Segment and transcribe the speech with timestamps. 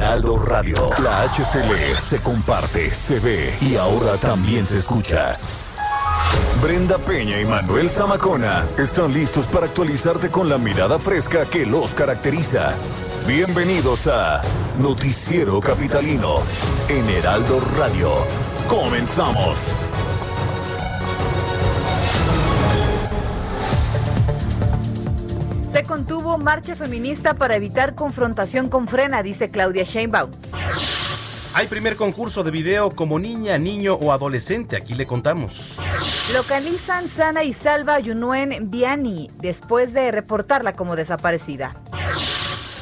[0.00, 0.88] Heraldo Radio.
[1.02, 5.36] La HCL se comparte, se ve y ahora también se escucha.
[6.62, 11.94] Brenda Peña y Manuel Zamacona están listos para actualizarte con la mirada fresca que los
[11.94, 12.72] caracteriza.
[13.26, 14.40] Bienvenidos a
[14.78, 16.36] Noticiero Capitalino
[16.88, 18.10] en Heraldo Radio.
[18.68, 19.76] Comenzamos.
[25.72, 30.30] Se contuvo marcha feminista para evitar confrontación con frena, dice Claudia Sheinbaum.
[31.54, 35.76] Hay primer concurso de video como niña, niño o adolescente, aquí le contamos.
[36.34, 41.74] Localizan sana y salva a Yunuen Biani después de reportarla como desaparecida.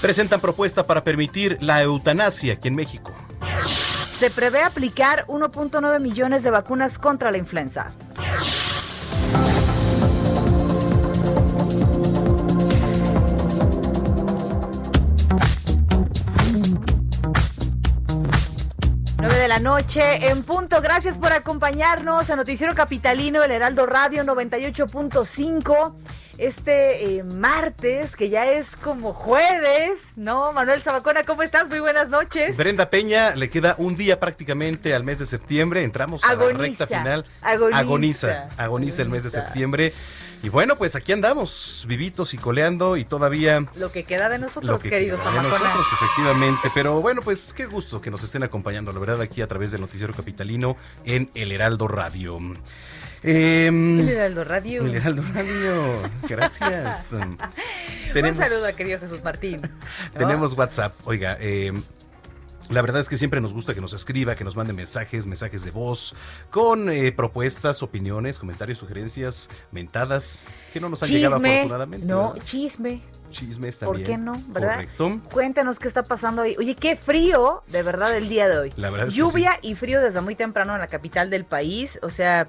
[0.00, 3.14] Presentan propuesta para permitir la eutanasia aquí en México.
[3.50, 7.92] Se prevé aplicar 1.9 millones de vacunas contra la influenza.
[19.26, 20.80] De la noche en punto.
[20.80, 25.94] Gracias por acompañarnos a Noticiero Capitalino, el Heraldo Radio 98.5.
[26.38, 30.52] Este eh, martes, que ya es como jueves, ¿no?
[30.52, 31.68] Manuel Sabacona, ¿cómo estás?
[31.68, 32.56] Muy buenas noches.
[32.56, 35.82] Brenda Peña, le queda un día prácticamente al mes de septiembre.
[35.82, 37.26] Entramos a la recta final.
[37.40, 37.78] Agoniza.
[37.78, 39.94] Agoniza, agoniza el mes de septiembre.
[40.42, 43.66] Y bueno, pues aquí andamos, vivitos y coleando y todavía...
[43.74, 46.70] Lo que queda de nosotros, queridos queda De nosotros, efectivamente.
[46.74, 49.80] Pero bueno, pues qué gusto que nos estén acompañando, la verdad, aquí a través del
[49.80, 52.38] Noticiero Capitalino en El Heraldo Radio.
[53.24, 54.84] Eh, el Heraldo Radio.
[54.84, 56.10] El Heraldo Radio.
[56.28, 57.16] Gracias.
[58.12, 59.60] tenemos, Un saludo a querido Jesús Martín.
[60.16, 60.94] tenemos WhatsApp.
[61.04, 61.72] Oiga, eh,
[62.70, 65.64] la verdad es que siempre nos gusta que nos escriba, que nos mande mensajes, mensajes
[65.64, 66.14] de voz,
[66.50, 70.40] con eh, propuestas, opiniones, comentarios, sugerencias, mentadas,
[70.72, 72.06] que no nos han llegado afortunadamente.
[72.06, 73.02] No, chisme.
[73.30, 74.06] Chismes también.
[74.06, 74.42] ¿Por qué no?
[74.48, 74.74] ¿Verdad?
[74.74, 75.20] Correcto.
[75.30, 76.56] Cuéntanos qué está pasando ahí.
[76.58, 78.72] Oye, qué frío, de verdad, el día de hoy.
[78.76, 81.98] La verdad Lluvia y frío desde muy temprano en la capital del país.
[82.02, 82.48] O sea,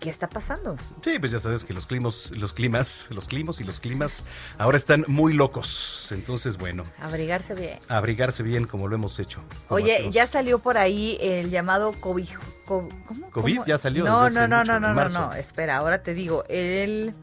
[0.00, 0.76] ¿qué está pasando?
[1.02, 4.24] Sí, pues ya sabes que los climas, los climas, los climas y los climas
[4.58, 6.10] ahora están muy locos.
[6.12, 6.84] Entonces, bueno.
[7.00, 7.78] Abrigarse bien.
[7.88, 9.40] Abrigarse bien como lo hemos hecho.
[9.68, 12.28] Oye, ya salió por ahí el llamado COVID.
[12.64, 12.88] ¿Cómo?
[13.30, 14.04] COVID ya salió.
[14.04, 15.32] No, no, no, no, no, no, no.
[15.34, 16.44] Espera, ahora te digo.
[16.48, 17.14] El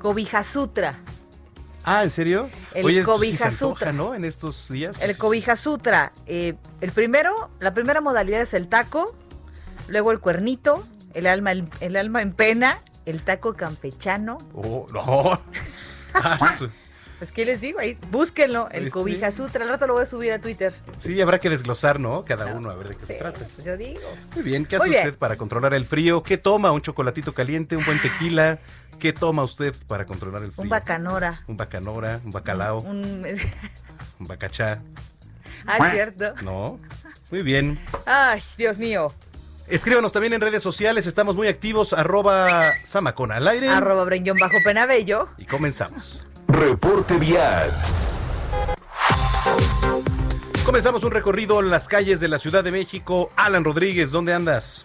[0.00, 0.98] Cobija Sutra.
[1.84, 2.48] Ah, ¿en serio?
[2.74, 3.92] El Oye, Cobija Sutra.
[3.92, 4.14] ¿no?
[4.14, 5.00] En estos días.
[5.00, 6.12] el Cobija Sutra.
[6.26, 9.16] Eh, el primero, la primera modalidad es el taco,
[9.88, 14.38] luego el cuernito, el alma, el, alma en pena, el taco campechano.
[14.54, 15.40] Oh, no.
[17.22, 17.78] Pues, ¿qué les digo?
[17.78, 19.62] Ahí, búsquenlo, el pues Cobija Sutra.
[19.62, 20.74] Al rato lo voy a subir a Twitter.
[20.96, 22.24] Sí, habrá que desglosar, ¿no?
[22.24, 23.38] Cada uno, a ver de qué se trata.
[23.38, 24.00] Pues yo digo.
[24.34, 26.24] Muy bien, ¿qué hace usted para controlar el frío?
[26.24, 26.72] ¿Qué toma?
[26.72, 27.76] ¿Un chocolatito caliente?
[27.76, 28.58] ¿Un buen tequila?
[28.98, 30.64] ¿Qué toma usted para controlar el frío?
[30.64, 31.44] Un bacanora.
[31.46, 32.80] Un bacanora, un bacalao.
[32.80, 33.24] Un,
[34.18, 34.82] un bacachá.
[35.64, 36.34] Ah, cierto.
[36.42, 36.80] No.
[37.30, 37.78] Muy bien.
[38.04, 39.12] Ay, Dios mío.
[39.68, 43.68] Escríbanos también en redes sociales, estamos muy activos, arroba Samacona al aire.
[43.68, 45.28] Arroba Bajo Penabello.
[45.38, 46.26] Y comenzamos.
[46.48, 47.72] Reporte Vial.
[50.64, 53.32] Comenzamos un recorrido en las calles de la Ciudad de México.
[53.36, 54.84] Alan Rodríguez, ¿dónde andas?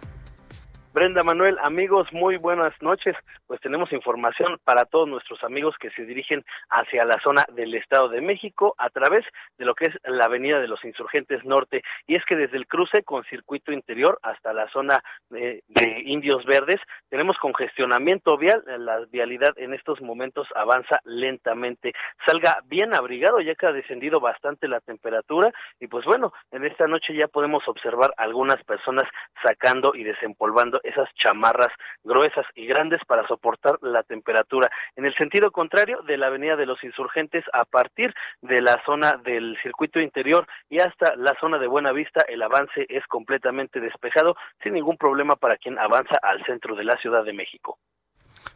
[0.98, 3.16] Brenda Manuel, amigos, muy buenas noches.
[3.46, 8.10] Pues tenemos información para todos nuestros amigos que se dirigen hacia la zona del Estado
[8.10, 9.24] de México a través
[9.60, 11.84] de lo que es la Avenida de los Insurgentes Norte.
[12.08, 15.62] Y es que desde el cruce con circuito interior hasta la zona de,
[16.04, 18.64] Indios Verdes tenemos congestionamiento vial.
[18.66, 21.94] La vialidad en estos momentos avanza lentamente.
[22.26, 25.54] Salga bien abrigado ya que ha descendido bastante la temperatura.
[25.80, 29.04] Y pues bueno, en esta noche ya podemos observar algunas personas
[29.44, 31.70] sacando y desempolvando esas chamarras
[32.04, 34.70] gruesas y grandes para soportar la temperatura.
[34.96, 39.20] En el sentido contrario de la Avenida de los Insurgentes, a partir de la zona
[39.24, 44.36] del circuito interior y hasta la zona de Buena Vista, el avance es completamente despejado,
[44.64, 47.78] sin ningún problema para quien avanza al centro de la Ciudad de México.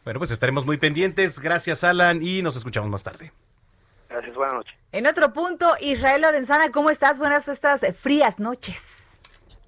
[0.04, 1.40] Bueno, pues estaremos muy pendientes.
[1.40, 3.32] Gracias, Alan, y nos escuchamos más tarde.
[4.08, 4.74] Gracias, buenas noches.
[4.92, 7.18] En otro punto, Israel Lorenzana, ¿cómo estás?
[7.18, 9.11] Buenas estas frías noches.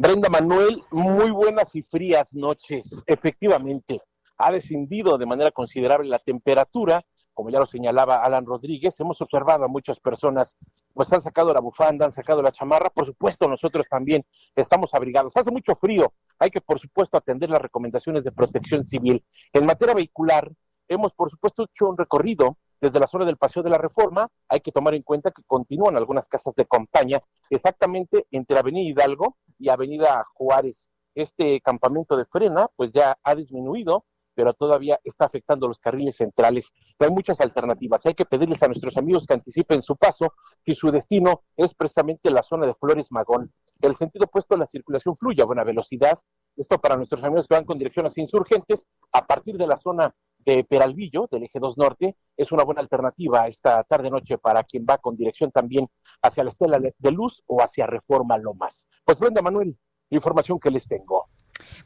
[0.04, 3.02] Brenda Manuel, muy buenas y frías noches.
[3.06, 4.02] Efectivamente,
[4.36, 7.02] ha descendido de manera considerable la temperatura
[7.32, 10.56] como ya lo señalaba Alan Rodríguez, hemos observado a muchas personas,
[10.92, 14.24] pues han sacado la bufanda, han sacado la chamarra, por supuesto nosotros también
[14.54, 15.32] estamos abrigados.
[15.36, 19.24] Hace mucho frío, hay que por supuesto atender las recomendaciones de protección civil.
[19.54, 20.52] En materia vehicular,
[20.86, 24.60] hemos por supuesto hecho un recorrido desde la zona del Paseo de la Reforma, hay
[24.60, 29.70] que tomar en cuenta que continúan algunas casas de campaña exactamente entre Avenida Hidalgo y
[29.70, 30.86] Avenida Juárez.
[31.14, 34.04] Este campamento de frena pues ya ha disminuido,
[34.34, 36.72] pero todavía está afectando los carriles centrales.
[36.98, 38.04] hay muchas alternativas.
[38.04, 42.30] Hay que pedirles a nuestros amigos que anticipen su paso, que su destino es precisamente
[42.30, 43.50] la zona de Flores Magón.
[43.80, 46.18] El sentido opuesto a la circulación fluye a buena velocidad.
[46.54, 50.14] Esto para nuestros amigos que van con dirección hacia insurgentes, a partir de la zona
[50.44, 54.98] de Peralvillo, del eje 2 Norte, es una buena alternativa esta tarde-noche para quien va
[54.98, 55.88] con dirección también
[56.22, 58.88] hacia la Estela de Luz o hacia Reforma Lomas.
[59.04, 59.76] Pues Brenda Manuel,
[60.10, 61.28] información que les tengo.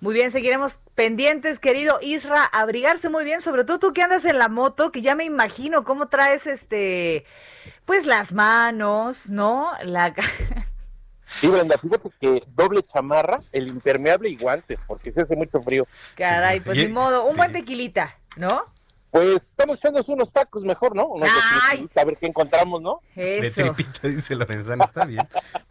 [0.01, 4.39] Muy bien, seguiremos pendientes, querido Isra, abrigarse muy bien, sobre todo tú que andas en
[4.39, 7.25] la moto, que ya me imagino cómo traes este,
[7.85, 9.71] pues las manos, ¿no?
[9.85, 10.15] La...
[11.29, 15.87] Sí, Brenda, fíjate que doble chamarra, el impermeable y guantes, porque se hace mucho frío.
[16.17, 18.65] Caray, pues ni modo, un buen tequilita, ¿no?
[19.11, 21.15] Pues estamos echándonos unos tacos mejor, ¿no?
[21.17, 23.01] a ver qué encontramos, ¿no?
[23.17, 23.63] Eso.
[23.63, 25.27] De tripita, dice Lorenzana, está bien.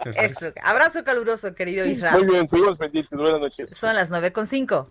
[0.06, 0.52] Eso.
[0.64, 2.18] Abrazo caluroso, querido Israel.
[2.18, 3.18] Muy bien, seguimos pendientes.
[3.18, 3.70] Buenas noches.
[3.78, 4.90] Son las nueve con cinco.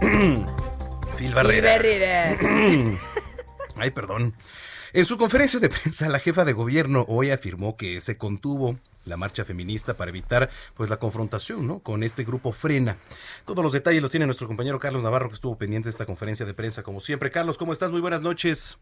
[1.18, 2.36] Phil Barrera.
[3.76, 4.34] Ay, perdón.
[4.94, 9.16] En su conferencia de prensa, la jefa de gobierno hoy afirmó que se contuvo la
[9.16, 11.78] marcha feminista para evitar pues la confrontación ¿no?
[11.78, 12.98] con este grupo Frena.
[13.46, 16.44] Todos los detalles los tiene nuestro compañero Carlos Navarro que estuvo pendiente de esta conferencia
[16.44, 17.30] de prensa como siempre.
[17.30, 17.90] Carlos, ¿cómo estás?
[17.90, 18.78] Muy buenas noches.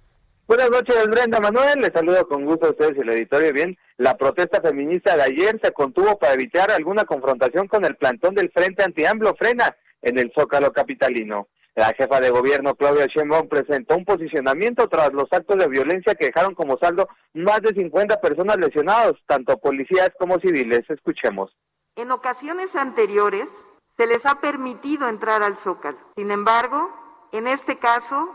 [0.49, 1.79] Buenas noches, Brenda Manuel.
[1.79, 3.53] Les saludo con gusto a ustedes y el editorio.
[3.53, 8.35] Bien, la protesta feminista de ayer se contuvo para evitar alguna confrontación con el plantón
[8.35, 11.47] del Frente Anti-AMLO Frena en el Zócalo Capitalino.
[11.75, 16.27] La jefa de gobierno, Claudia Sheinbaum, presentó un posicionamiento tras los actos de violencia que
[16.27, 20.83] dejaron como saldo más de 50 personas lesionados, tanto policías como civiles.
[20.89, 21.57] Escuchemos.
[21.97, 23.49] En ocasiones anteriores
[23.97, 25.99] se les ha permitido entrar al Zócalo.
[26.17, 26.91] Sin embargo,
[27.33, 28.35] en este caso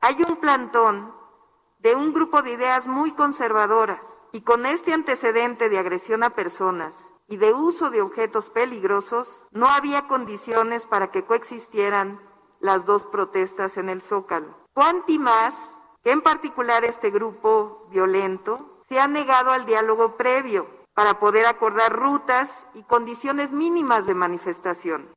[0.00, 1.14] hay un plantón
[1.78, 7.12] de un grupo de ideas muy conservadoras y con este antecedente de agresión a personas
[7.28, 12.20] y de uso de objetos peligrosos, no había condiciones para que coexistieran
[12.62, 14.56] las dos protestas en el Zócalo.
[14.72, 15.52] Cuanti más
[16.02, 21.92] que en particular este grupo violento se ha negado al diálogo previo para poder acordar
[21.92, 25.08] rutas y condiciones mínimas de manifestación.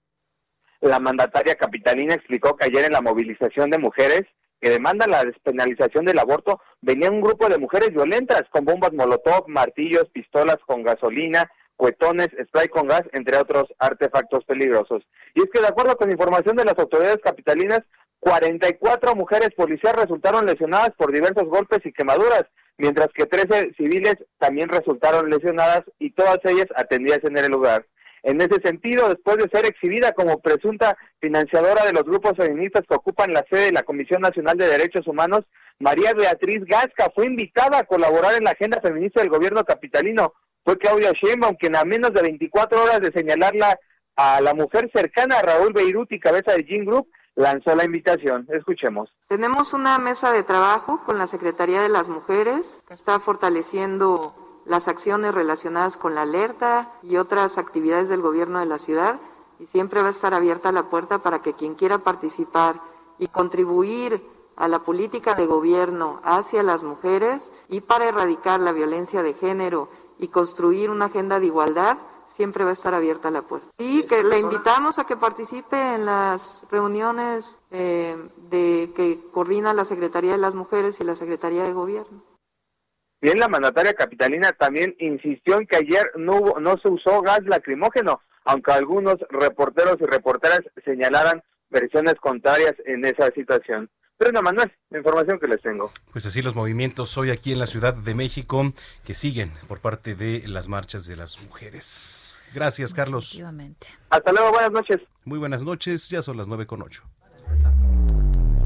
[0.81, 4.23] La mandataria capitalina explicó que ayer en la movilización de mujeres
[4.59, 9.47] que demandan la despenalización del aborto, venía un grupo de mujeres violentas con bombas molotov,
[9.47, 15.03] martillos, pistolas con gasolina, cuetones, spray con gas, entre otros artefactos peligrosos.
[15.33, 17.81] Y es que de acuerdo con información de las autoridades capitalinas,
[18.19, 22.45] 44 mujeres policías resultaron lesionadas por diversos golpes y quemaduras,
[22.77, 27.85] mientras que 13 civiles también resultaron lesionadas y todas ellas atendidas en el lugar.
[28.23, 32.95] En ese sentido, después de ser exhibida como presunta financiadora de los grupos feministas que
[32.95, 35.41] ocupan la sede de la Comisión Nacional de Derechos Humanos,
[35.77, 40.33] María Beatriz Gasca fue invitada a colaborar en la agenda feminista del gobierno capitalino,
[40.65, 43.79] fue Claudia Sheinbaum quien a menos de 24 horas de señalarla
[44.15, 48.47] a la mujer cercana a Raúl Beiruti, cabeza de Gin Group, lanzó la invitación.
[48.49, 49.09] Escuchemos.
[49.27, 54.87] Tenemos una mesa de trabajo con la Secretaría de las Mujeres que está fortaleciendo las
[54.87, 59.19] acciones relacionadas con la alerta y otras actividades del gobierno de la ciudad
[59.59, 62.81] y siempre va a estar abierta la puerta para que quien quiera participar
[63.19, 64.23] y contribuir
[64.55, 69.89] a la política de gobierno hacia las mujeres y para erradicar la violencia de género
[70.19, 73.67] y construir una agenda de igualdad, siempre va a estar abierta la puerta.
[73.77, 78.17] Y que le invitamos a que participe en las reuniones eh,
[78.49, 82.23] de que coordina la Secretaría de las Mujeres y la Secretaría de Gobierno.
[83.21, 88.21] Bien, la mandataria capitalina también insistió en que ayer no, no se usó gas lacrimógeno,
[88.43, 93.89] aunque algunos reporteros y reporteras señalaran versiones contrarias en esa situación.
[94.17, 95.91] Brenda Manuel, la información que les tengo.
[96.11, 100.15] Pues así los movimientos hoy aquí en la Ciudad de México que siguen por parte
[100.15, 102.39] de las marchas de las mujeres.
[102.53, 103.41] Gracias, Carlos.
[104.09, 105.01] Hasta luego, buenas noches.
[105.25, 107.03] Muy buenas noches, ya son las nueve con ocho.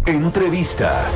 [0.06, 1.10] Entrevista.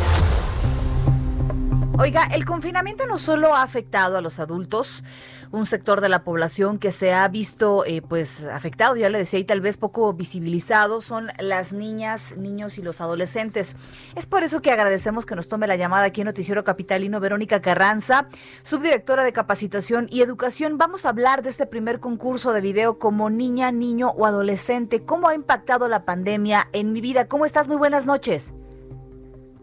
[2.00, 5.04] Oiga, el confinamiento no solo ha afectado a los adultos,
[5.52, 9.40] un sector de la población que se ha visto eh, pues afectado, ya le decía,
[9.40, 13.76] y tal vez poco visibilizado, son las niñas, niños y los adolescentes.
[14.16, 17.62] Es por eso que agradecemos que nos tome la llamada aquí en Noticiero Capitalino Verónica
[17.62, 18.28] Carranza,
[18.64, 20.80] subdirectora de Capacitación y Educación.
[20.80, 25.06] Vamos a hablar de este primer concurso de video como niña, niño o adolescente.
[25.06, 27.28] ¿Cómo ha impactado la pandemia en mi vida?
[27.28, 27.68] ¿Cómo estás?
[27.68, 28.56] Muy buenas noches.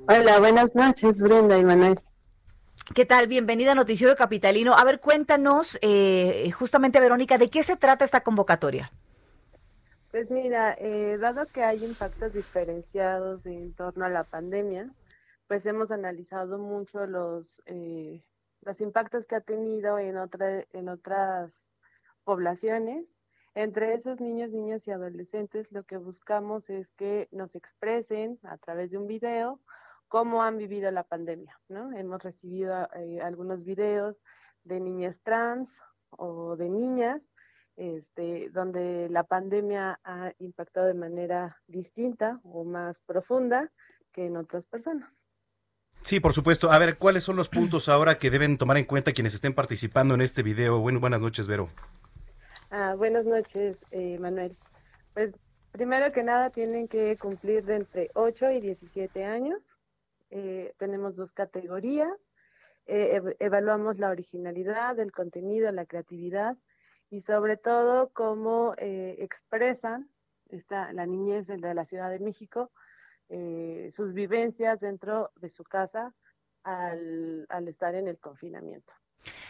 [0.06, 1.96] Hola, buenas noches, Brenda y Manuel.
[2.92, 3.28] ¿Qué tal?
[3.28, 4.74] Bienvenida a Noticiero Capitalino.
[4.74, 8.90] A ver, cuéntanos, eh, justamente, Verónica, ¿de qué se trata esta convocatoria?
[10.10, 14.90] Pues mira, eh, dado que hay impactos diferenciados en torno a la pandemia,
[15.46, 18.24] pues hemos analizado mucho los, eh,
[18.62, 21.52] los impactos que ha tenido en, otra, en otras
[22.24, 23.14] poblaciones.
[23.54, 28.90] Entre esos niños, niñas y adolescentes, lo que buscamos es que nos expresen a través
[28.90, 29.60] de un video
[30.10, 31.96] cómo han vivido la pandemia, ¿no?
[31.96, 34.20] Hemos recibido eh, algunos videos
[34.64, 35.70] de niñas trans
[36.10, 37.22] o de niñas,
[37.76, 43.70] este, donde la pandemia ha impactado de manera distinta o más profunda
[44.12, 45.08] que en otras personas.
[46.02, 46.72] Sí, por supuesto.
[46.72, 50.14] A ver, ¿cuáles son los puntos ahora que deben tomar en cuenta quienes estén participando
[50.14, 50.80] en este video?
[50.80, 51.68] Bueno, buenas noches, Vero.
[52.72, 54.56] Ah, buenas noches, eh, Manuel.
[55.14, 55.32] Pues
[55.70, 59.69] primero que nada tienen que cumplir de entre 8 y 17 años
[60.30, 62.12] eh, tenemos dos categorías.
[62.86, 66.56] Eh, evaluamos la originalidad, el contenido, la creatividad
[67.10, 70.08] y sobre todo cómo eh, expresan
[70.48, 72.70] esta, la niñez de la Ciudad de México
[73.92, 76.12] sus vivencias dentro de su casa
[76.64, 78.92] al, al estar en el confinamiento.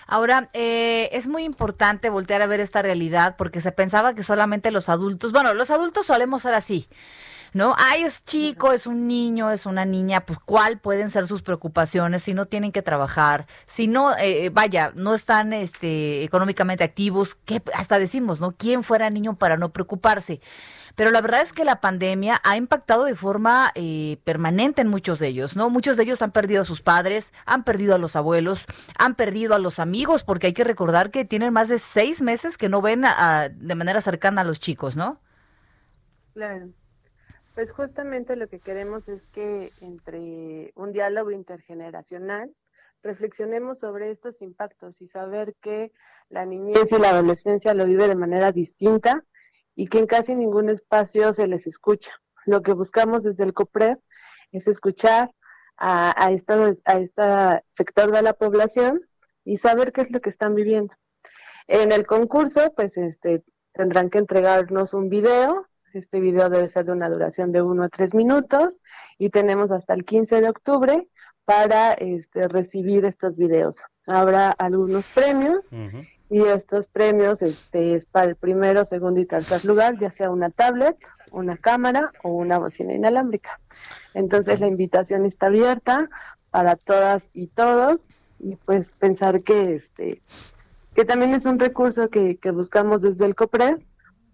[0.06, 4.70] Ahora, eh, es muy importante voltear a ver esta realidad porque se pensaba que solamente
[4.70, 6.88] los adultos, bueno, los adultos solemos ser así,
[7.52, 7.74] ¿no?
[7.78, 12.22] Ay, es chico, es un niño, es una niña, pues cuál pueden ser sus preocupaciones
[12.22, 17.34] si no tienen que trabajar, si no, eh, eh, vaya, no están este, económicamente activos,
[17.34, 18.52] que hasta decimos, ¿no?
[18.52, 20.40] ¿Quién fuera niño para no preocuparse?
[20.96, 25.18] Pero la verdad es que la pandemia ha impactado de forma eh, permanente en muchos
[25.18, 25.70] de ellos, ¿no?
[25.70, 28.66] Muchos de ellos han perdido a sus padres, han perdido a los abuelos,
[28.98, 32.58] han perdido a los amigos, porque hay que recordar que tienen más de seis meses
[32.58, 33.04] que no ven
[33.52, 35.20] de manera cercana a los chicos, ¿no?
[36.34, 36.70] Claro.
[37.60, 42.50] Pues justamente lo que queremos es que entre un diálogo intergeneracional
[43.02, 45.92] reflexionemos sobre estos impactos y saber que
[46.30, 49.26] la niñez y la adolescencia lo vive de manera distinta
[49.76, 52.12] y que en casi ningún espacio se les escucha.
[52.46, 53.98] Lo que buscamos desde el COPRED
[54.52, 55.30] es escuchar
[55.76, 59.02] a, esta, a este sector de la población
[59.44, 60.94] y saber qué es lo que están viviendo.
[61.66, 65.66] En el concurso, pues este, tendrán que entregarnos un video.
[65.92, 68.78] Este video debe ser de una duración de uno a tres minutos
[69.18, 71.08] y tenemos hasta el 15 de octubre
[71.44, 73.82] para este, recibir estos videos.
[74.06, 75.68] Habrá algunos premios
[76.28, 80.48] y estos premios este, es para el primero, segundo y tercer lugar, ya sea una
[80.50, 80.96] tablet,
[81.32, 83.60] una cámara o una bocina inalámbrica.
[84.14, 86.08] Entonces la invitación está abierta
[86.50, 88.06] para todas y todos
[88.38, 90.22] y pues pensar que este
[90.94, 93.78] que también es un recurso que, que buscamos desde el COPRED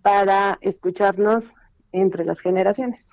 [0.07, 1.53] para escucharnos
[1.91, 3.09] entre las generaciones.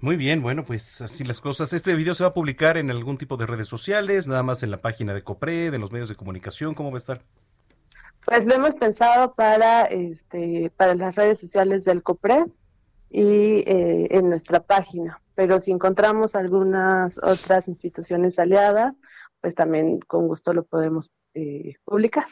[0.00, 1.72] Muy bien, bueno, pues así las cosas.
[1.72, 4.70] Este video se va a publicar en algún tipo de redes sociales, nada más en
[4.70, 7.22] la página de COPRED, en los medios de comunicación, ¿cómo va a estar?
[8.26, 12.48] Pues lo hemos pensado para, este, para las redes sociales del COPRED
[13.08, 15.22] y eh, en nuestra página.
[15.36, 18.92] Pero si encontramos algunas otras instituciones aliadas,
[19.40, 22.26] pues también con gusto lo podemos eh, publicar.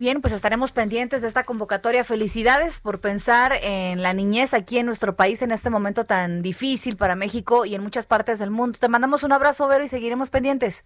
[0.00, 2.04] Bien, pues estaremos pendientes de esta convocatoria.
[2.04, 6.96] Felicidades por pensar en la niñez aquí en nuestro país en este momento tan difícil
[6.96, 8.78] para México y en muchas partes del mundo.
[8.78, 10.84] Te mandamos un abrazo, Vero, y seguiremos pendientes.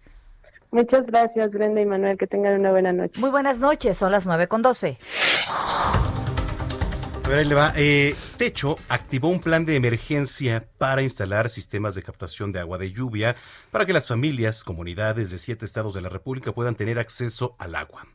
[0.71, 2.17] Muchas gracias, Brenda y Manuel.
[2.17, 3.21] Que tengan una buena noche.
[3.21, 3.99] Muy buenas noches.
[3.99, 4.97] Son las 9 con 12.
[7.23, 7.71] A ver, ahí le va.
[7.75, 12.91] Eh, Techo activó un plan de emergencia para instalar sistemas de captación de agua de
[12.91, 13.35] lluvia
[13.69, 17.75] para que las familias, comunidades de siete estados de la República puedan tener acceso al
[17.75, 18.07] agua.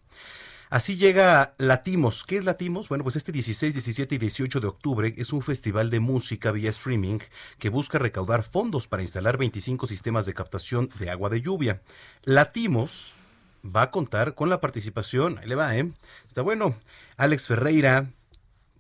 [0.70, 2.24] Así llega Latimos.
[2.24, 2.88] ¿Qué es Latimos?
[2.88, 6.70] Bueno, pues este 16, 17 y 18 de octubre es un festival de música vía
[6.70, 7.20] streaming
[7.58, 11.80] que busca recaudar fondos para instalar 25 sistemas de captación de agua de lluvia.
[12.24, 13.16] Latimos
[13.64, 15.90] va a contar con la participación, ahí le va, ¿eh?
[16.26, 16.76] Está bueno.
[17.16, 18.10] Alex Ferreira,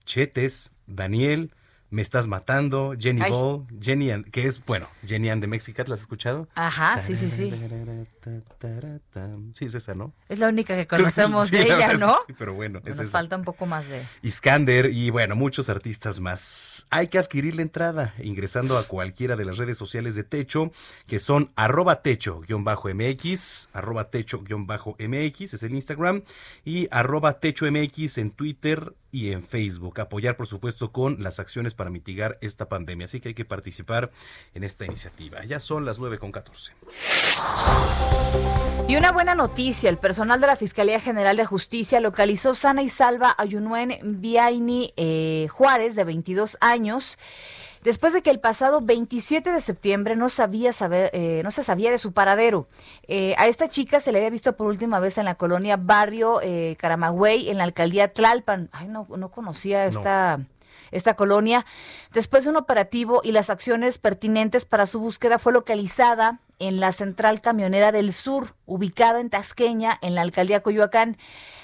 [0.04, 1.52] Chetes, Daniel,
[1.90, 5.94] me estás matando, Jenny Ball, Jenny, and, que es, bueno, Jenny and the Mexicat, ¿la
[5.94, 6.48] has escuchado?
[6.54, 7.52] Ajá, sí, sí, sí.
[9.54, 10.12] Sí, es esa, ¿no?
[10.28, 12.16] Es la única que conocemos de ella, ¿no?
[12.26, 14.02] Sí, pero bueno, es Nos falta un poco más de...
[14.22, 16.86] Iskander y, bueno, muchos artistas más.
[16.90, 20.72] Hay que adquirir la entrada ingresando a cualquiera de las redes sociales de Techo,
[21.06, 26.22] que son arroba techo-mx, arroba techo-mx, es el Instagram,
[26.64, 30.00] y arroba techo-mx en Twitter y en Facebook.
[30.00, 33.06] Apoyar, por supuesto, con las acciones para mitigar esta pandemia.
[33.06, 34.10] Así que hay que participar
[34.54, 35.44] en esta iniciativa.
[35.44, 36.72] Ya son las 9 con 14.
[38.88, 42.88] Y una buena noticia, el personal de la Fiscalía General de Justicia localizó sana y
[42.88, 47.18] salva a Yunuen Viaini eh, Juárez, de 22 años.
[47.84, 51.90] Después de que el pasado 27 de septiembre no sabía saber, eh, no se sabía
[51.90, 52.68] de su paradero.
[53.06, 56.40] Eh, a esta chica se le había visto por última vez en la colonia Barrio
[56.42, 58.68] eh, Caramagüey, en la alcaldía Tlalpan.
[58.72, 60.40] Ay, no, no conocía esta
[60.90, 61.66] esta colonia.
[62.12, 66.92] Después de un operativo y las acciones pertinentes para su búsqueda fue localizada en la
[66.92, 71.16] central camionera del sur, ubicada en Tasqueña, en la alcaldía Coyoacán.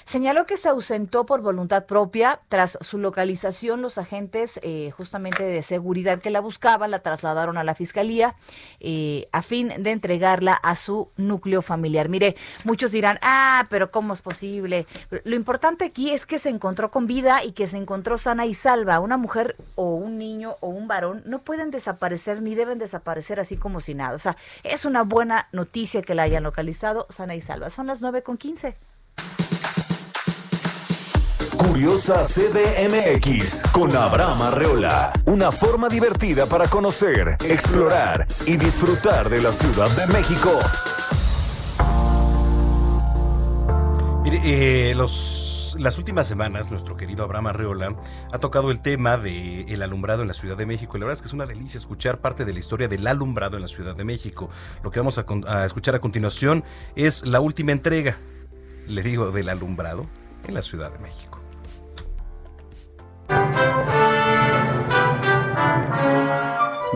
[0.04, 2.40] Señaló que se ausentó por voluntad propia.
[2.48, 7.64] Tras su localización, los agentes eh, justamente de seguridad que la buscaban la trasladaron a
[7.64, 8.34] la fiscalía
[8.80, 12.10] eh, a fin de entregarla a su núcleo familiar.
[12.10, 14.86] Mire, muchos dirán, ah, pero ¿cómo es posible?
[15.24, 18.52] Lo importante aquí es que se encontró con vida y que se encontró sana y
[18.52, 19.00] salva.
[19.00, 23.56] Una mujer o un niño o un varón no pueden desaparecer ni deben desaparecer así
[23.56, 24.14] como si nada.
[24.14, 27.70] O sea, es una buena noticia que la hayan localizado sana y salva.
[27.70, 28.76] Son las nueve con quince.
[31.56, 35.12] Curiosa CDMX con Abraham Arreola.
[35.26, 40.50] Una forma divertida para conocer, explorar y disfrutar de la Ciudad de México.
[44.24, 47.94] Mire, eh, los, las últimas semanas, nuestro querido Abraham Arreola
[48.32, 50.96] ha tocado el tema del el alumbrado en la Ciudad de México.
[50.96, 53.56] Y la verdad es que es una delicia escuchar parte de la historia del alumbrado
[53.56, 54.48] en la Ciudad de México.
[54.82, 56.64] Lo que vamos a, a escuchar a continuación
[56.96, 58.16] es la última entrega,
[58.86, 60.06] le digo, del alumbrado
[60.48, 61.44] en la Ciudad de México.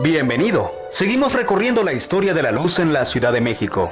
[0.01, 0.71] Bienvenido.
[0.89, 3.87] Seguimos recorriendo la historia de la luz en la Ciudad de México.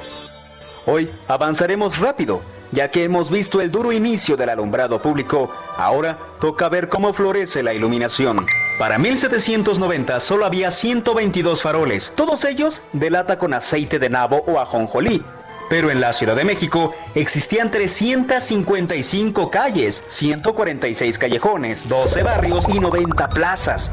[0.86, 2.40] Hoy avanzaremos rápido,
[2.72, 5.50] ya que hemos visto el duro inicio del alumbrado público.
[5.76, 8.46] Ahora toca ver cómo florece la iluminación.
[8.78, 14.60] Para 1790 solo había 122 faroles, todos ellos de lata con aceite de nabo o
[14.60, 15.24] ajonjolí,
[15.68, 23.28] pero en la Ciudad de México existían 355 calles, 146 callejones, 12 barrios y 90
[23.30, 23.90] plazas.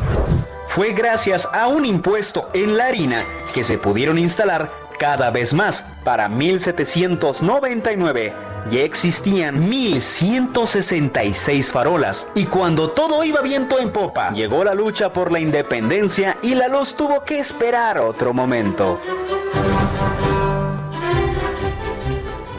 [0.68, 5.86] Fue gracias a un impuesto en la harina que se pudieron instalar cada vez más.
[6.04, 12.28] Para 1799 ya existían 1166 farolas.
[12.36, 16.68] Y cuando todo iba viento en popa, llegó la lucha por la independencia y la
[16.68, 19.00] luz tuvo que esperar otro momento.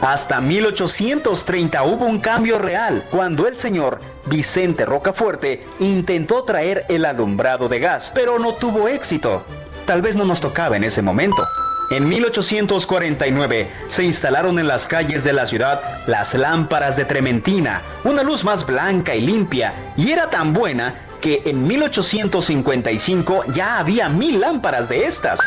[0.01, 7.67] Hasta 1830 hubo un cambio real cuando el señor Vicente Rocafuerte intentó traer el alumbrado
[7.67, 9.43] de gas, pero no tuvo éxito.
[9.85, 11.43] Tal vez no nos tocaba en ese momento.
[11.89, 18.23] En 1849 se instalaron en las calles de la ciudad las lámparas de Trementina, una
[18.23, 24.41] luz más blanca y limpia, y era tan buena que en 1855 ya había mil
[24.41, 25.39] lámparas de estas.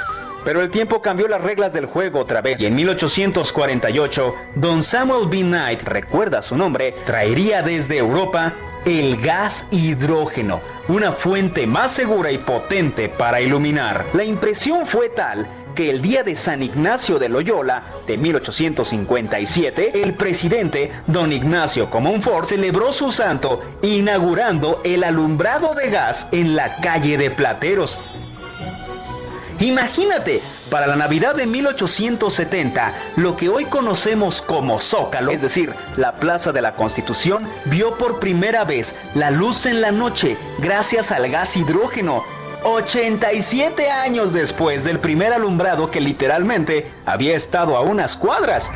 [0.42, 5.28] Pero el tiempo cambió las reglas del juego otra vez y en 1848, Don Samuel
[5.28, 5.42] B.
[5.42, 8.54] Knight, recuerda su nombre, traería desde Europa
[8.86, 14.06] el gas hidrógeno, una fuente más segura y potente para iluminar.
[14.14, 20.90] La impresión fue tal el día de San Ignacio de Loyola de 1857, el presidente
[21.06, 27.30] Don Ignacio Comonfort celebró su santo inaugurando el alumbrado de gas en la calle de
[27.30, 28.20] Plateros.
[29.60, 36.12] Imagínate, para la Navidad de 1870, lo que hoy conocemos como Zócalo, es decir, la
[36.12, 41.28] Plaza de la Constitución, vio por primera vez la luz en la noche gracias al
[41.28, 42.24] gas hidrógeno.
[42.62, 48.70] 87 años después del primer alumbrado que literalmente había estado a unas cuadras.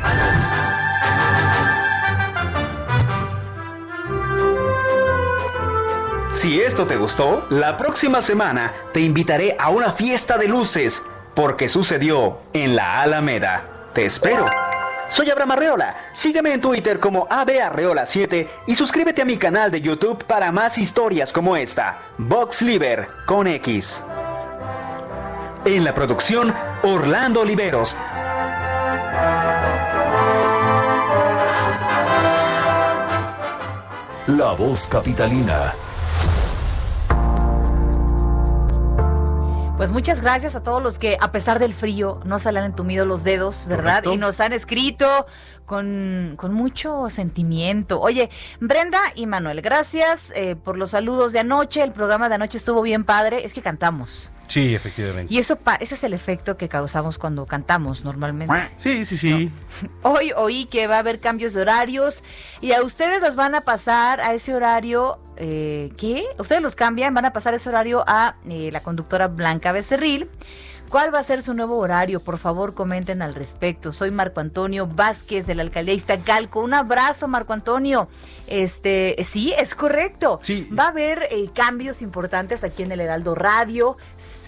[6.31, 11.69] Si esto te gustó, la próxima semana te invitaré a una fiesta de luces, porque
[11.69, 13.63] sucedió en la Alameda.
[13.93, 14.45] Te espero.
[15.07, 15.95] Soy Abraham Arreola.
[16.13, 21.31] Sígueme en Twitter como abarreola7 y suscríbete a mi canal de YouTube para más historias
[21.31, 21.99] como esta.
[22.17, 24.03] Box Liver con X.
[25.65, 27.95] En la producción, Orlando Oliveros.
[34.27, 35.73] La voz capitalina.
[39.77, 42.65] Pues muchas gracias a todos los que, a pesar del frío, no se le han
[42.65, 44.03] entumido los dedos, ¿verdad?
[44.03, 44.13] Correcto.
[44.13, 45.25] Y nos han escrito
[45.65, 47.99] con, con mucho sentimiento.
[47.99, 51.81] Oye, Brenda y Manuel, gracias eh, por los saludos de anoche.
[51.83, 53.45] El programa de anoche estuvo bien padre.
[53.45, 54.31] Es que cantamos.
[54.47, 55.33] Sí, efectivamente.
[55.33, 58.53] Y eso pa- ese es el efecto que causamos cuando cantamos normalmente.
[58.77, 59.51] Sí, sí, sí.
[60.03, 62.21] Hoy oí que va a haber cambios de horarios
[62.61, 66.25] y a ustedes los van a pasar a ese horario, eh, ¿qué?
[66.37, 70.29] Ustedes los cambian, van a pasar ese horario a eh, la conductora Blanca Becerril,
[70.89, 72.19] ¿Cuál va a ser su nuevo horario?
[72.19, 73.91] Por favor, comenten al respecto.
[73.91, 76.61] Soy Marco Antonio Vázquez de la alcaldía Iztacalco.
[76.61, 78.07] Un abrazo, Marco Antonio.
[78.47, 80.39] Este, sí, es correcto.
[80.41, 80.69] Sí.
[80.77, 83.97] Va a haber eh, cambios importantes aquí en el Heraldo Radio.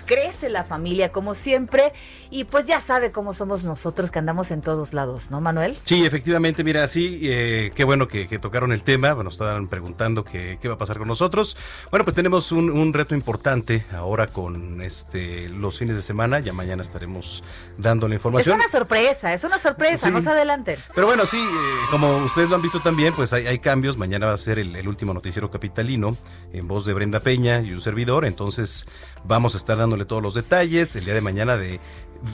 [0.06, 1.94] Crece la familia como siempre
[2.30, 5.76] y pues ya sabe cómo somos nosotros que andamos en todos lados, ¿no, Manuel?
[5.86, 10.24] Sí, efectivamente, mira, sí, eh, qué bueno que, que tocaron el tema, bueno, estaban preguntando
[10.24, 11.58] qué, va a pasar con nosotros.
[11.90, 16.54] Bueno, pues tenemos un, un reto importante ahora con este los fines de semana, ya
[16.54, 17.44] mañana estaremos
[17.78, 18.56] dando la Es información.
[18.56, 20.14] una sorpresa, es una sorpresa, Sí.
[20.14, 20.78] no se adelanten.
[20.94, 23.98] Pero bueno, sí, eh, como ustedes lo han visto también, pues hay, hay cambios.
[23.98, 26.16] Mañana va a ser el, el último noticiero capitalino
[26.54, 28.26] en voz de Brenda Peña y un servidor.
[28.26, 28.88] Entonces
[29.24, 31.80] vamos a estar dándole todos los detalles el día de mañana de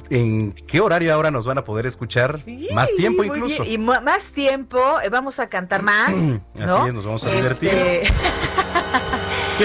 [0.10, 2.40] en qué horario ahora nos van a poder escuchar.
[2.74, 3.64] Más tiempo incluso.
[3.64, 3.74] bien.
[3.82, 6.10] Y más tiempo, eh, vamos a cantar más.
[6.16, 6.88] Así ¿no?
[6.88, 8.14] es, nos vamos a Este, divertir.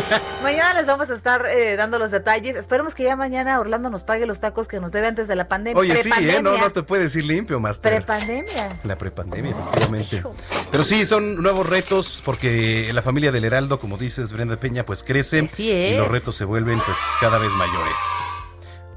[0.42, 2.56] mañana les vamos a estar eh, dando los detalles.
[2.56, 5.48] Esperemos que ya mañana Orlando nos pague los tacos que nos debe antes de la
[5.48, 5.78] pandemia.
[5.78, 6.40] Oye, sí, ¿eh?
[6.42, 7.96] No, no te puedes ir limpio, Master.
[7.96, 8.80] Prepandemia.
[8.84, 10.22] La prepandemia, efectivamente.
[10.70, 15.02] Pero sí, son nuevos retos porque la familia del Heraldo, como dices, Brenda Peña, pues
[15.02, 17.98] crece y los retos se vuelven pues cada vez mayores.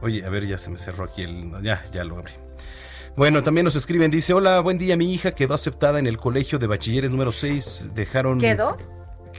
[0.01, 1.51] Oye, a ver, ya se me cerró aquí el...
[1.61, 2.33] Ya, ya lo abrí.
[3.15, 6.57] Bueno, también nos escriben, dice, hola, buen día, mi hija quedó aceptada en el colegio
[6.59, 8.39] de bachilleres número 6, dejaron...
[8.39, 8.77] ¿Quedó?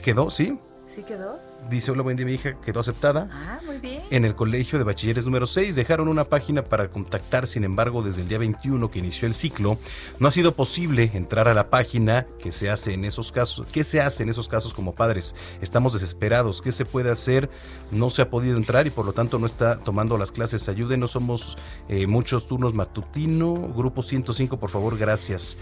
[0.02, 0.58] Quedó, sí.
[0.86, 1.38] ¿Sí quedó?
[1.70, 3.28] Dice, hola, buen día, mi hija quedó aceptada.
[3.32, 4.02] Ah, muy bien.
[4.10, 8.20] En el colegio de bachilleres número 6 dejaron una página para contactar, sin embargo, desde
[8.22, 9.78] el día 21 que inició el ciclo,
[10.18, 13.66] no ha sido posible entrar a la página que se hace en esos casos.
[13.72, 15.34] ¿Qué se hace en esos casos como padres?
[15.62, 16.60] Estamos desesperados.
[16.60, 17.48] ¿Qué se puede hacer?
[17.90, 20.68] No se ha podido entrar y por lo tanto no está tomando las clases.
[20.68, 21.56] Ayúdenos, somos
[21.88, 25.56] eh, muchos turnos matutino, grupo 105, por favor, gracias.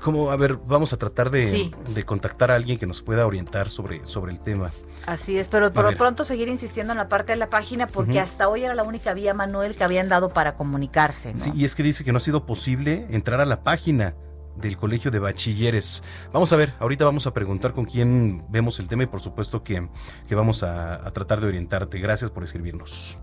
[0.00, 0.30] ¿cómo?
[0.30, 1.70] A ver, vamos a tratar de, Sí.
[1.94, 4.70] de contactar a alguien que nos pueda orientar sobre, sobre el tema.
[5.06, 8.20] Así es, pero por lo pronto seguir insistiendo en la parte de la página porque
[8.20, 11.30] hasta hoy era la única vía, Manuel, que habían dado para comunicarse.
[11.30, 11.36] ¿no?
[11.36, 14.14] Sí, y es que dice que no ha sido posible entrar a la página
[14.56, 16.02] del Colegio de Bachilleres.
[16.32, 19.62] Vamos a ver, ahorita vamos a preguntar con quién vemos el tema y por supuesto
[19.62, 19.88] que,
[20.28, 21.98] que vamos a, a tratar de orientarte.
[21.98, 23.18] Gracias por escribirnos.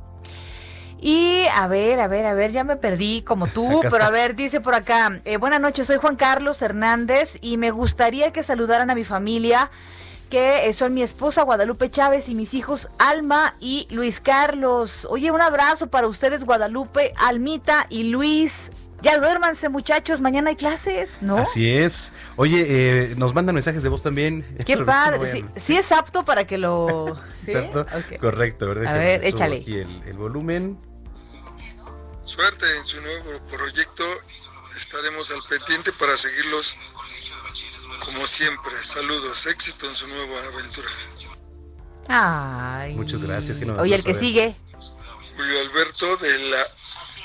[0.99, 4.35] Y a ver, a ver, a ver, ya me perdí como tú, pero a ver,
[4.35, 8.89] dice por acá, eh, buenas noches, soy Juan Carlos Hernández y me gustaría que saludaran
[8.89, 9.69] a mi familia,
[10.29, 15.07] que eh, son mi esposa Guadalupe Chávez y mis hijos Alma y Luis Carlos.
[15.09, 18.71] Oye, un abrazo para ustedes Guadalupe, Almita y Luis.
[19.01, 21.37] Ya duérmanse muchachos, mañana hay clases, ¿no?
[21.37, 22.13] Así es.
[22.35, 24.43] Oye, eh, nos mandan mensajes de voz también.
[24.65, 27.15] Qué padre, no sí, sí es apto para que lo...
[27.45, 27.51] ¿Sí?
[27.51, 27.81] ¿Exacto?
[27.81, 28.19] Ok.
[28.19, 28.65] Correcto.
[28.65, 29.57] A ver, déjame ver, échale.
[29.57, 30.77] Aquí el, el volumen.
[32.23, 34.03] Suerte en su nuevo proyecto.
[34.75, 36.75] Estaremos al pendiente para seguirlos
[37.99, 38.73] como siempre.
[38.81, 40.89] Saludos, éxito en su nueva aventura.
[42.07, 42.93] Ay.
[42.95, 44.55] Muchas gracias, no me Oye, el que sigue.
[45.35, 46.63] Julio Alberto de la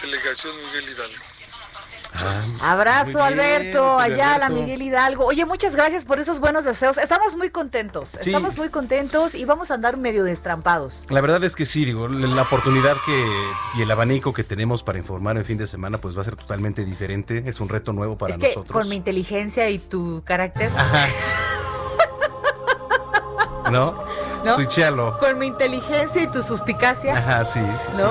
[0.02, 1.24] delegación Miguel Hidalgo.
[2.62, 4.62] Abrazo, Muy bien, Alberto, Julio allá a la Alberto.
[4.64, 5.25] Miguel Hidalgo.
[5.25, 6.98] Oye, muchas gracias por esos buenos deseos.
[6.98, 8.31] Estamos muy contentos, Sí.
[8.31, 11.05] estamos muy contentos y vamos a andar medio destrampados.
[11.09, 13.27] La verdad es que sí, digo, la oportunidad que
[13.79, 16.37] y el abanico que tenemos para informar en fin de semana pues va a ser
[16.37, 17.42] totalmente diferente.
[17.46, 18.72] Es un reto nuevo para es que nosotros.
[18.72, 20.70] con mi inteligencia y tu carácter,
[23.70, 23.94] ¿No?
[24.44, 24.55] ¿No?
[24.57, 25.18] Switchéalo.
[25.18, 28.03] con mi inteligencia y tu suspicacia, Ajá, sí, sí, sí.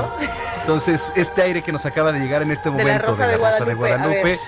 [0.61, 3.37] Entonces, este aire que nos acaba de llegar en este De la momento Rosa de
[3.37, 4.39] Rosa de Guadalupe,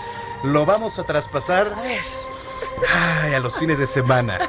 [0.43, 1.71] lo vamos a traspasar
[2.89, 4.39] ay, a los fines de semana.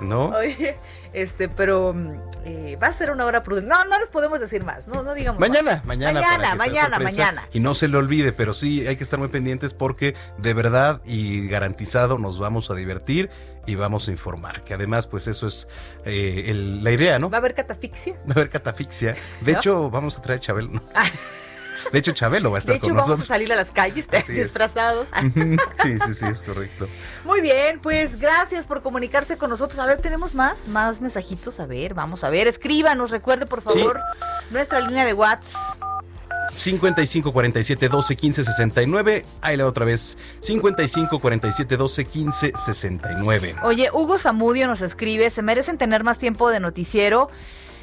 [0.00, 0.26] ¿No?
[0.36, 0.76] Oye,
[1.12, 2.08] este, pero mm,
[2.44, 3.68] eh, va a ser una hora prudente.
[3.68, 5.84] No, no les podemos decir más, no, no digamos Mañana, más.
[5.86, 6.20] mañana.
[6.20, 7.48] Mañana, mañana, mañana.
[7.52, 11.00] Y no se le olvide, pero sí hay que estar muy pendientes porque de verdad
[11.04, 13.30] y garantizado nos vamos a divertir
[13.68, 14.64] y vamos a informar.
[14.64, 15.68] Que además, pues eso es
[16.04, 17.30] eh, el- la idea, ¿no?
[17.30, 18.14] ¿Va a haber catafixia?
[18.14, 19.14] Va a haber catafixia.
[19.42, 19.58] De ¿No?
[19.58, 20.70] hecho, vamos a traer a Chabelo.
[20.70, 20.82] ¿no?
[21.92, 23.28] De hecho, Chabelo va a estar De hecho, con vamos a nosotros.
[23.28, 24.38] salir a las calles Así es.
[24.44, 25.08] disfrazados.
[25.82, 26.88] sí, sí, sí, es correcto.
[27.24, 29.78] Muy bien, pues gracias por comunicarse con nosotros.
[29.78, 31.60] A ver, tenemos más, más mensajitos.
[31.60, 32.46] A ver, vamos a ver.
[32.46, 34.00] Escríbanos, recuerde por favor
[34.50, 35.78] nuestra línea de WhatsApp.
[36.50, 39.24] 55 47 12 15 69.
[39.40, 40.16] Ahí la otra vez.
[40.40, 43.56] 55 47 12 15 69.
[43.62, 47.30] Oye, Hugo Zamudio nos escribe, se merecen tener más tiempo de noticiero.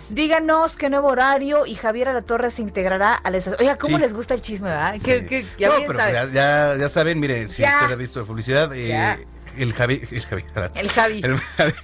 [0.10, 3.60] Díganos qué nuevo horario y Javier Alatorre se integrará a la estación.
[3.60, 4.02] Oiga, ¿cómo Sí.
[4.04, 5.02] les gusta el chisme, verdad?
[5.04, 7.80] Que, que- ya No, bien pero ya, ya, ya saben, mire, si Ya.
[7.82, 9.26] usted ha visto de publicidad, eh.
[9.58, 10.44] El Javi, el Javi,
[10.76, 11.22] El Javi.
[11.24, 11.74] el Javi- Javi.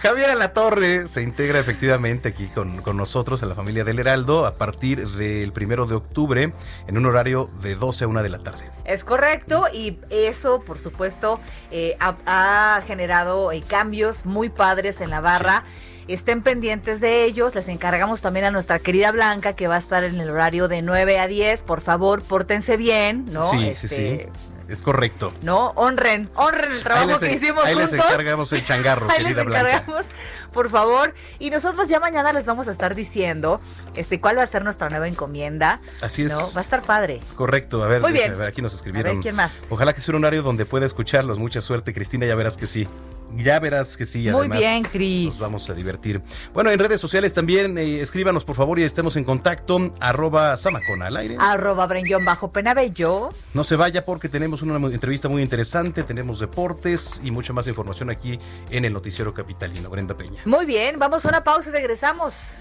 [0.00, 4.56] Javier Alatorre se integra efectivamente aquí con, con nosotros en la familia del Heraldo a
[4.56, 6.52] partir del primero de octubre
[6.86, 8.70] en un horario de 12 a 1 de la tarde.
[8.84, 15.10] Es correcto y eso, por supuesto, eh, ha, ha generado eh, cambios muy padres en
[15.10, 15.64] la barra.
[16.06, 17.54] estén pendientes de ellos.
[17.54, 20.82] Les encargamos también a nuestra querida Blanca que va a estar en el horario de
[20.82, 21.62] 9 a 10.
[21.62, 23.44] Por favor, pórtense bien, ¿no?
[23.50, 24.20] Sí, sí, Este, sí.
[24.68, 25.32] Es correcto.
[25.42, 27.92] No, honren, honren el trabajo Ahí les que hicimos ahí juntos.
[27.92, 29.70] les encargamos el changarro, Ahí les querida Blanca.
[29.70, 30.06] encargamos,
[30.52, 31.14] por favor.
[31.38, 33.60] Y nosotros ya mañana les vamos a estar diciendo
[33.94, 35.80] este cuál va a ser nuestra nueva encomienda.
[36.00, 36.32] Así es.
[36.32, 36.38] ¿no?
[36.52, 37.20] Va a estar padre.
[37.36, 38.32] Correcto, a ver, Muy bien.
[38.32, 39.10] a ver, aquí nos escribieron.
[39.10, 39.52] A ver, ¿quién más?
[39.70, 41.38] Ojalá que sea un horario donde pueda escucharlos.
[41.38, 42.88] Mucha suerte, Cristina, ya verás que sí.
[43.36, 44.22] Ya verás que sí.
[44.22, 45.26] Muy además, bien, Cris.
[45.26, 46.22] Nos vamos a divertir.
[46.52, 49.92] Bueno, en redes sociales también, eh, escríbanos por favor y estemos en contacto.
[50.00, 51.36] Arroba Samacona al aire.
[51.38, 53.30] Arroba Brenguión bajo Penabello.
[53.54, 58.10] No se vaya porque tenemos una entrevista muy interesante, tenemos deportes y mucha más información
[58.10, 58.38] aquí
[58.70, 59.90] en el Noticiero Capitalino.
[59.90, 60.42] Brenda Peña.
[60.44, 62.56] Muy bien, vamos a una pausa y regresamos.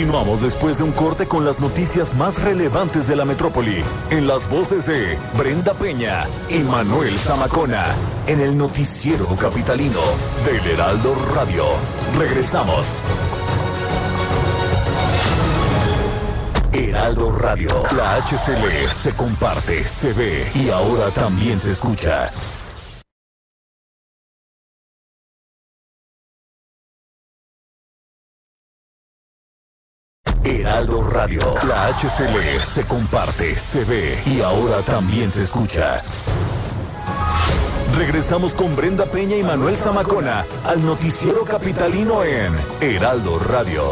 [0.00, 4.48] Continuamos después de un corte con las noticias más relevantes de la metrópoli, en las
[4.48, 7.84] voces de Brenda Peña y Manuel Zamacona,
[8.26, 10.00] en el noticiero capitalino
[10.46, 11.64] del Heraldo Radio.
[12.18, 13.02] Regresamos.
[16.72, 22.30] Heraldo Radio, la HCL se comparte, se ve y ahora también se escucha.
[31.20, 36.00] La HCL se comparte, se ve y ahora también se escucha.
[37.94, 43.82] Regresamos con Brenda Peña y Manuel Zamacona al noticiero capitalino en Heraldo Radio.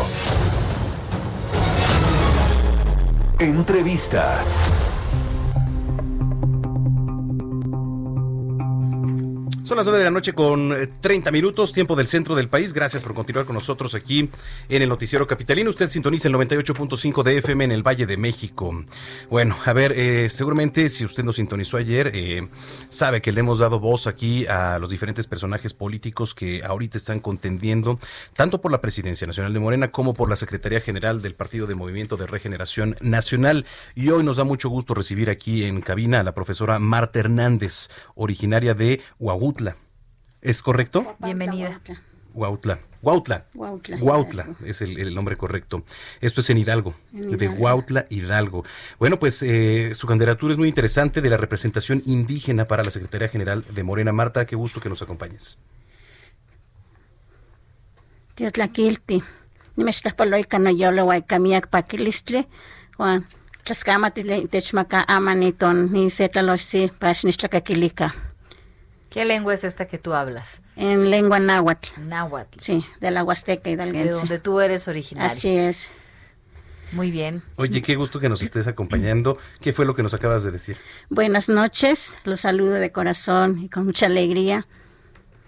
[3.39, 4.43] Entrevista.
[9.69, 12.73] Son las 9 de la noche con eh, 30 minutos, tiempo del centro del país.
[12.73, 14.31] Gracias por continuar con nosotros aquí
[14.67, 15.69] en el Noticiero Capitalino.
[15.69, 18.83] Usted sintoniza el 98.5 de FM en el Valle de México.
[19.29, 22.49] Bueno, a ver, eh, seguramente si usted nos sintonizó ayer, eh,
[22.89, 27.21] sabe que le hemos dado voz aquí a los diferentes personajes políticos que ahorita están
[27.21, 27.99] contendiendo,
[28.37, 31.75] tanto por la Presidencia Nacional de Morena como por la Secretaría General del Partido de
[31.75, 33.67] Movimiento de Regeneración Nacional.
[33.95, 37.91] Y hoy nos da mucho gusto recibir aquí en cabina a la profesora Marta Hernández,
[38.15, 39.03] originaria de
[39.59, 39.77] Huautla.
[40.41, 41.17] ¿Es correcto?
[41.19, 41.81] Bienvenida.
[42.33, 42.79] Huautla.
[43.03, 43.47] Huautla.
[43.55, 43.97] Huautla.
[43.97, 45.85] Huautla es el, el nombre correcto.
[46.21, 47.49] Esto es en Hidalgo, En de.
[47.49, 48.65] Huautla, Hidalgo.
[49.01, 53.29] Bueno, pues eh, su candidatura es muy interesante de la representación indígena para la Secretaría
[53.29, 54.13] General de Morena.
[54.13, 55.59] Marta, qué gusto que nos acompañes.
[62.97, 63.27] Juan.
[65.09, 65.91] Amaniton.
[69.11, 70.61] ¿Qué lengua es esta que tú hablas?
[70.77, 71.89] En lengua náhuatl.
[71.99, 72.59] Náhuatl.
[72.61, 74.21] Sí, de la Huasteca De hidalguense.
[74.21, 75.27] donde tú eres originario.
[75.27, 75.93] Así es.
[76.93, 77.43] Muy bien.
[77.57, 79.39] Oye, qué gusto que nos estés acompañando.
[79.61, 80.79] ¿Qué fue lo que nos acabas de decir?
[81.11, 84.67] Buenas noches, los saludo de corazón y con mucha alegría.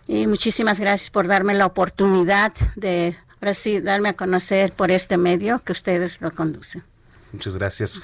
[0.07, 5.17] Y muchísimas gracias por darme la oportunidad de, ahora sí, darme a conocer por este
[5.17, 6.83] medio que ustedes lo conducen.
[7.33, 8.03] Muchas gracias.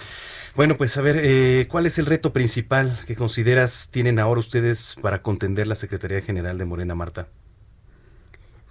[0.54, 4.96] Bueno, pues a ver, eh, ¿cuál es el reto principal que consideras tienen ahora ustedes
[5.02, 7.28] para contender la Secretaría General de Morena, Marta?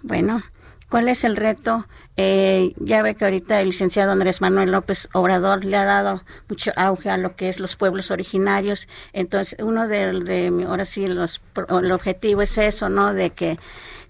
[0.02, 0.42] Bueno,
[0.88, 1.86] ¿cuál es el reto?
[2.18, 6.72] Eh, ya ve que ahorita el licenciado Andrés Manuel López Obrador le ha dado mucho
[6.74, 8.88] auge a lo que es los pueblos originarios.
[9.12, 13.12] Entonces, uno de, ahora sí, los, el objetivo es eso, ¿no?
[13.12, 13.58] De que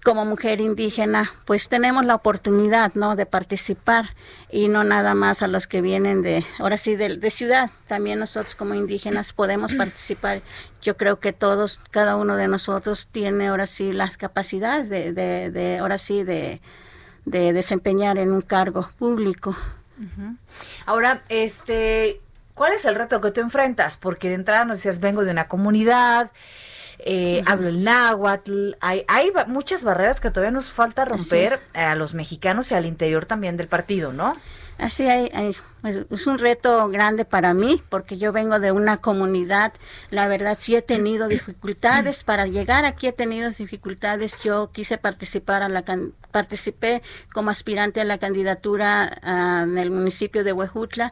[0.05, 3.17] como mujer indígena, pues tenemos la oportunidad, ¿no?
[3.17, 4.15] De participar
[4.49, 7.71] y no nada más a los que vienen de, ahora sí, de, de ciudad.
[7.87, 10.43] También nosotros como indígenas podemos participar.
[10.81, 15.51] Yo creo que todos, cada uno de nosotros tiene ahora sí las capacidades de, de,
[15.51, 16.61] de ahora sí, de,
[17.27, 19.55] de desempeñar en un cargo público.
[20.85, 22.21] Ahora, este,
[22.53, 23.97] ¿cuál es el reto que tú enfrentas?
[23.97, 26.31] Porque de entrada nos decías, vengo de una comunidad,
[26.99, 32.13] eh, hablo el náhuatl, hay, hay muchas barreras que todavía nos falta romper a los
[32.13, 34.37] mexicanos y al interior también del partido, ¿no?
[34.77, 38.97] Así hay, hay- pues, es un reto grande para mí porque yo vengo de una
[38.97, 39.73] comunidad,
[40.11, 44.39] la verdad sí he tenido dificultades para llegar aquí he tenido dificultades.
[44.43, 45.83] Yo quise participar a la
[46.31, 47.01] participé
[47.33, 51.11] como aspirante a la candidatura ah, en el municipio de Huejutla.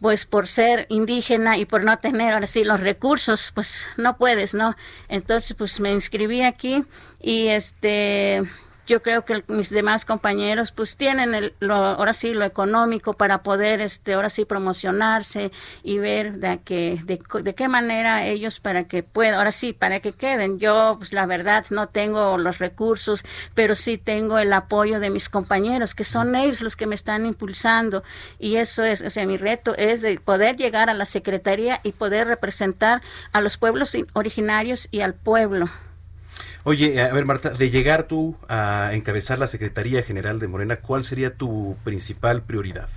[0.00, 4.52] Pues por ser indígena y por no tener ahora sí los recursos, pues no puedes,
[4.52, 4.74] ¿no?
[5.08, 6.84] Entonces pues me inscribí aquí
[7.20, 8.42] y este
[8.86, 13.42] yo creo que mis demás compañeros pues tienen el, lo, ahora sí lo económico para
[13.42, 18.84] poder este ahora sí promocionarse y ver de que de, de qué manera ellos para
[18.84, 20.58] que puedan ahora sí para que queden.
[20.58, 25.28] Yo pues la verdad no tengo los recursos pero sí tengo el apoyo de mis
[25.28, 28.02] compañeros que son ellos los que me están impulsando.
[28.38, 31.92] Y eso es o sea mi reto es de poder llegar a la secretaría y
[31.92, 35.70] poder representar a los pueblos originarios y al pueblo
[36.64, 41.02] Oye, a ver Marta, de llegar tú a encabezar la Secretaría General de Morena, ¿cuál
[41.02, 42.88] sería tu principal prioridad?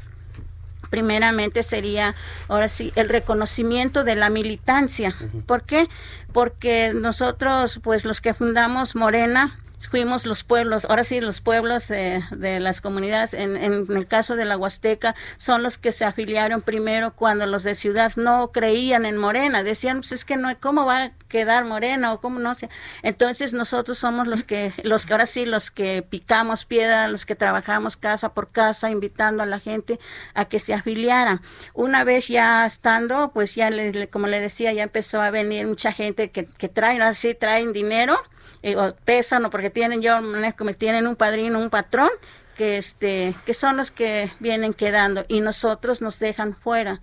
[0.96, 2.16] primeramente sería,
[2.48, 5.14] ahora sí, el reconocimiento de la militancia.
[5.46, 5.90] ¿Por qué?
[6.32, 9.60] Porque nosotros, pues los que fundamos Morena,
[9.90, 14.46] fuimos los pueblos, ahora sí los pueblos de las comunidades, en, en, el caso de
[14.46, 19.18] la Huasteca, son los que se afiliaron primero cuando los de ciudad no creían en
[19.18, 22.54] Morena, decían, pues es que no, ¿cómo va a quedar Morena o cómo no?
[23.02, 27.36] Entonces nosotros somos los que, los que ahora sí, los que picamos piedra, los que
[27.36, 30.00] trabajamos casa por casa, invitando a la gente
[30.34, 31.42] a que se afiliaran.
[31.74, 35.92] Una vez ya estando, pues ya, le, como le decía, ya empezó a venir mucha
[35.92, 38.18] gente que, que traen, así traen dinero,
[38.66, 42.10] eh, o pesan o porque tienen yo me tienen un padrino un patrón
[42.58, 47.00] que este que son los que vienen quedando y nosotros nos dejan fuera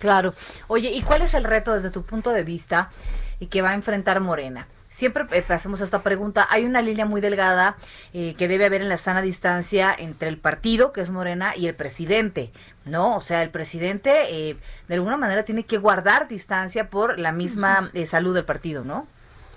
[0.00, 0.34] claro
[0.66, 2.90] oye y cuál es el reto desde tu punto de vista
[3.38, 6.46] y que va a enfrentar Morena siempre eh, hacemos esta pregunta.
[6.48, 7.76] Hay una línea muy delgada
[8.14, 11.66] eh, que debe haber en la sana distancia entre el partido, que es Morena, y
[11.66, 12.50] el presidente,
[12.86, 13.14] ¿no?
[13.16, 14.56] O sea, el presidente eh,
[14.88, 19.06] de alguna manera tiene que guardar distancia por la misma salud del partido, ¿no?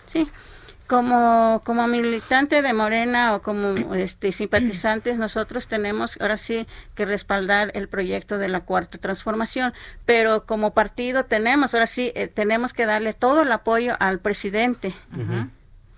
[0.10, 0.28] Sí,
[0.90, 7.70] como, como militante de Morena o como este simpatizantes, nosotros tenemos ahora sí que respaldar
[7.76, 9.72] el proyecto de la cuarta transformación,
[10.08, 14.96] pero como partido tenemos, ahora sí, eh, tenemos que darle todo el apoyo al presidente.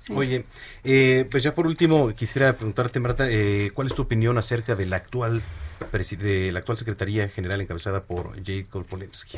[0.10, 0.43] Oye,
[0.84, 4.88] eh, pues ya por último quisiera preguntarte, Marta, eh, ¿cuál es tu opinión acerca de
[4.88, 5.41] la actual,
[6.19, 9.38] de la actual Secretaría General encabezada por Jade Kolpolensky?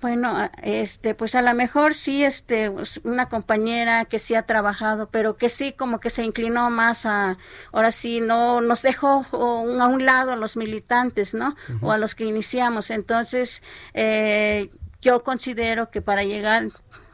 [0.00, 5.10] Bueno, este, pues a lo mejor sí, este, pues, una compañera que sí ha trabajado,
[5.10, 7.36] pero que sí como que se inclinó más a,
[7.70, 11.54] ahora sí, no, nos dejó a un lado a los militantes, ¿no?
[11.82, 12.90] O a los que iniciamos.
[12.90, 14.70] Entonces, eh,
[15.02, 16.68] yo considero que para llegar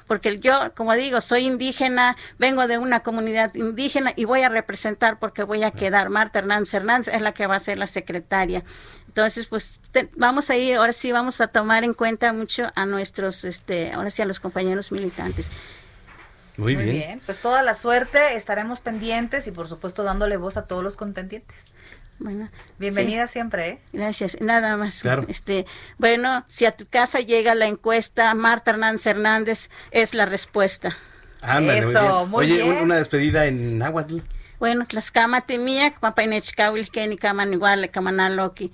[0.07, 5.19] porque yo, como digo, soy indígena, vengo de una comunidad indígena y voy a representar
[5.19, 6.11] porque voy a quedar.
[6.11, 8.63] Marta Hernández Hernández es la que va a ser la secretaria.
[9.17, 9.81] Entonces, pues
[10.15, 14.11] vamos a ir, ahora sí vamos a tomar en cuenta mucho a nuestros, este, ahora
[14.11, 15.51] sí a los compañeros militantes.
[16.59, 17.23] Muy, bien.
[17.25, 21.57] Pues toda la suerte, estaremos pendientes y por supuesto dándole voz a todos los contendientes.
[22.19, 23.81] Bueno, bienvenida siempre, ¿eh?
[23.95, 24.39] Gracias.
[24.43, 25.03] Nada más.
[25.29, 25.65] Este,
[25.97, 30.95] bueno, si a tu casa llega la encuesta, Marta Hernández Hernández es la respuesta.
[31.43, 32.69] Eso, muy bien.
[32.69, 34.19] Oye, una despedida en náhuatl.
[34.59, 38.73] Bueno, Tlaxcamate miak, papainechicahuil, keni kaman igual, kamanaloki,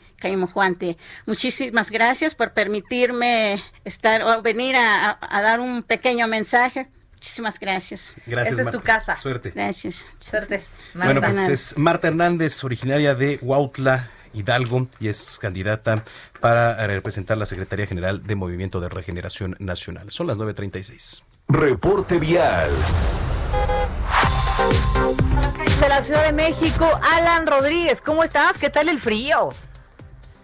[0.52, 0.96] juante.
[1.26, 6.88] Muchísimas gracias por permitirme estar o venir a, dar un pequeño mensaje.
[7.14, 8.14] Muchísimas gracias.
[8.26, 8.58] Gracias.
[8.58, 9.16] Esta es tu casa.
[9.16, 9.52] Suerte.
[9.54, 10.04] Gracias.
[10.18, 10.60] Suerte.
[10.94, 16.04] bueno, pues es Marta Hernández, originaria de Huautla, Hidalgo, y es candidata
[16.40, 20.10] para representar la Secretaría General de Movimiento de Regeneración Nacional.
[20.10, 21.22] Son las 9.36.
[21.48, 22.70] Reporte vial.
[25.80, 28.58] De la Ciudad de México, Alan Rodríguez, ¿cómo estás?
[28.58, 29.48] ¿Qué tal el frío?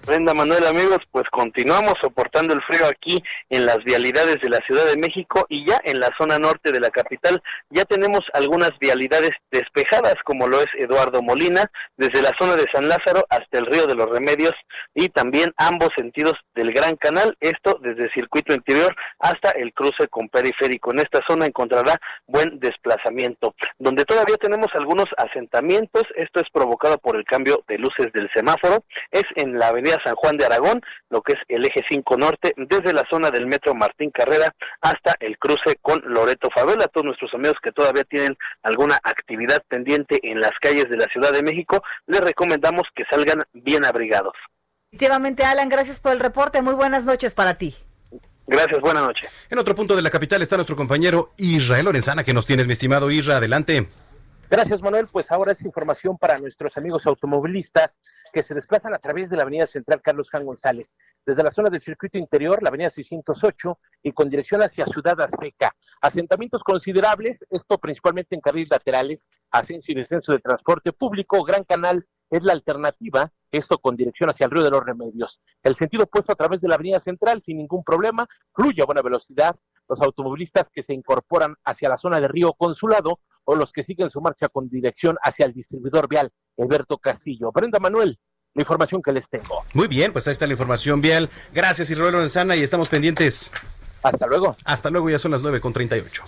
[0.09, 4.87] Brenda Manuel, amigos, pues continuamos soportando el frío aquí en las vialidades de la Ciudad
[4.87, 9.33] de México y ya en la zona norte de la capital ya tenemos algunas vialidades
[9.51, 13.87] despejadas, como lo es Eduardo Molina, desde la zona de San Lázaro hasta el río
[13.87, 14.55] de los Remedios
[14.95, 20.09] y también ambos sentidos del Gran Canal, esto desde el circuito interior hasta el cruce
[20.09, 20.91] con periférico.
[20.91, 23.55] En esta zona encontrará buen desplazamiento.
[23.79, 28.85] Donde todavía tenemos algunos asentamientos, esto es provocado por el cambio de luces del semáforo,
[29.11, 30.81] es en la avenida San Juan de Aragón,
[31.11, 35.15] lo que es el eje 5 norte, desde la zona del metro Martín Carrera hasta
[35.21, 36.85] el cruce con Loreto Favela.
[36.85, 41.07] A todos nuestros amigos que todavía tienen alguna actividad pendiente en las calles de la
[41.07, 44.35] Ciudad de México, les recomendamos que salgan bien abrigados.
[44.91, 46.63] Efectivamente, Alan, gracias por el reporte.
[46.63, 47.75] Muy buenas noches para ti.
[48.47, 49.31] Gracias, buenas noches.
[49.51, 52.73] En otro punto de la capital está nuestro compañero Israel Lorenzana, que nos tienes, mi
[52.73, 53.37] estimado Isra.
[53.37, 53.89] Adelante.
[54.51, 55.07] Gracias, Manuel.
[55.13, 58.01] Pues ahora es información para nuestros amigos automovilistas
[58.33, 60.95] que se desplazan a través de la Avenida Central Carlos Jan González,
[61.27, 65.77] desde la zona del circuito interior, la Avenida 608, y con dirección hacia Ciudad Azteca.
[66.01, 72.07] Asentamientos considerables, esto principalmente en carriles laterales, ascenso y descenso de transporte público, Gran Canal
[72.31, 75.43] es la alternativa, esto con dirección hacia el río de los Remedios.
[75.63, 79.03] El sentido opuesto a través de la Avenida Central sin ningún problema, fluye a buena
[79.03, 79.55] velocidad.
[79.89, 83.21] Los automovilistas que se incorporan hacia la zona de Río Consulado
[83.51, 87.51] o los que siguen su marcha con dirección hacia el distribuidor vial Alberto Castillo.
[87.51, 88.19] Brenda Manuel,
[88.53, 89.65] la información que les tengo.
[89.73, 91.31] Muy bien, pues ahí está la información vial.
[91.55, 93.51] Gracias, Israel Lorenzana, y estamos pendientes.
[94.03, 94.55] Hasta luego.
[94.65, 96.25] Hasta luego, ya son las 9 con 38.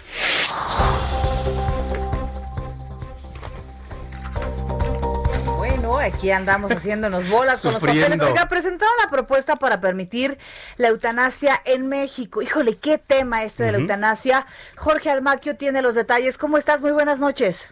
[6.01, 8.21] Aquí andamos haciéndonos bolas con los papeles.
[8.21, 10.39] Oiga, presentaron la propuesta para permitir
[10.77, 12.43] la eutanasia en México.
[12.43, 14.47] Híjole, qué tema este de la eutanasia.
[14.77, 16.39] Jorge Almaquio tiene los detalles.
[16.39, 16.83] ¿Cómo estás?
[16.83, 17.69] Muy buenas noches.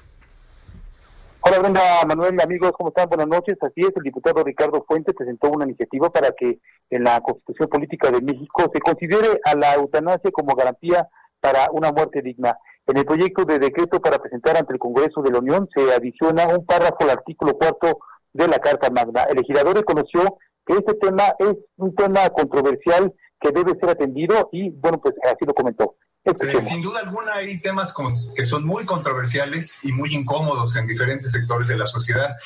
[1.41, 3.09] Hola Brenda Manuel, amigos, ¿cómo están?
[3.09, 3.57] Buenas noches.
[3.63, 6.59] Así es, el diputado Ricardo Fuentes presentó una iniciativa para que
[6.91, 11.09] en la Constitución Política de México se considere a la eutanasia como garantía
[11.41, 12.59] para una muerte digna.
[12.87, 16.49] En el proyecto de decreto para presentar ante el Congreso de la Unión se adiciona
[16.49, 17.99] un párrafo al artículo cuarto
[18.39, 19.25] de la Carta Magna.
[19.25, 24.71] El legislador reconoció que este tema es un tema controversial que debe ser atendido y,
[24.71, 25.97] bueno, pues así lo comentó.
[26.25, 27.95] Eh, sin duda alguna hay temas
[28.37, 32.37] que son muy controversiales y muy incómodos en diferentes sectores de la sociedad,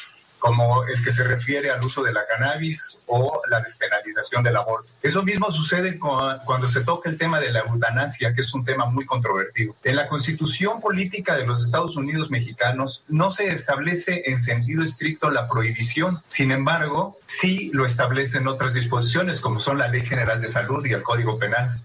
[0.43, 4.88] como el que se refiere al uso de la cannabis o la despenalización del aborto.
[5.01, 8.86] Eso mismo sucede cuando se toca el tema de la eutanasia, que es un tema
[8.86, 9.76] muy controvertido.
[9.84, 15.30] En la constitución política de los Estados Unidos mexicanos no se establece en sentido estricto
[15.30, 20.49] la prohibición, sin embargo, sí lo establecen otras disposiciones, como son la Ley General de
[20.49, 21.80] Salud y el Código Penal.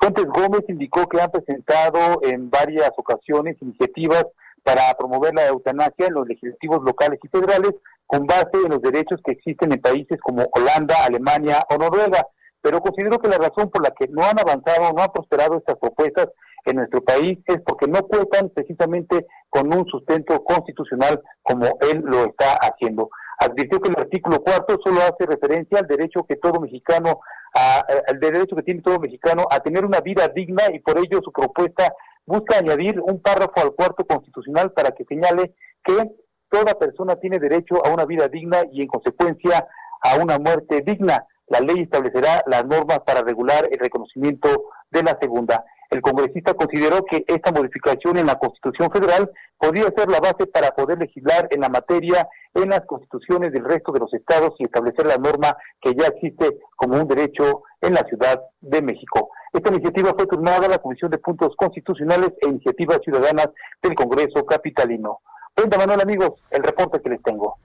[0.00, 4.26] Fuentes Gómez indicó que han presentado en varias ocasiones iniciativas
[4.62, 7.72] para promover la eutanasia en los legislativos locales y federales
[8.06, 12.26] con base en los derechos que existen en países como Holanda, Alemania o Noruega.
[12.60, 15.78] Pero considero que la razón por la que no han avanzado, no han prosperado estas
[15.78, 16.28] propuestas
[16.64, 22.24] en nuestro país es porque no cuentan precisamente con un sustento constitucional como él lo
[22.24, 23.10] está haciendo.
[23.38, 27.20] Advirtió que el artículo cuarto solo hace referencia al derecho que todo mexicano
[27.54, 31.30] al derecho que tiene todo mexicano a tener una vida digna y por ello su
[31.32, 31.92] propuesta
[32.26, 35.54] busca añadir un párrafo al cuarto constitucional para que señale
[35.84, 36.10] que
[36.48, 39.66] toda persona tiene derecho a una vida digna y en consecuencia
[40.02, 41.26] a una muerte digna.
[41.48, 44.48] La ley establecerá las normas para regular el reconocimiento
[44.90, 45.64] de la segunda.
[45.92, 50.70] El congresista consideró que esta modificación en la Constitución Federal podría ser la base para
[50.70, 55.04] poder legislar en la materia en las constituciones del resto de los estados y establecer
[55.04, 59.28] la norma que ya existe como un derecho en la Ciudad de México.
[59.52, 63.50] Esta iniciativa fue turnada a la Comisión de Puntos Constitucionales e Iniciativas Ciudadanas
[63.82, 65.20] del Congreso Capitalino.
[65.54, 67.56] Cuenta Manuel, amigos, el reporte que les tengo.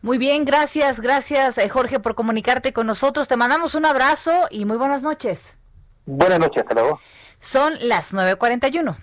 [0.00, 3.26] Muy bien, gracias, gracias eh, Jorge por comunicarte con nosotros.
[3.26, 5.56] Te mandamos un abrazo y muy buenas noches.
[6.06, 7.00] Buenas noches, hasta luego.
[7.44, 8.96] Son las 9.41.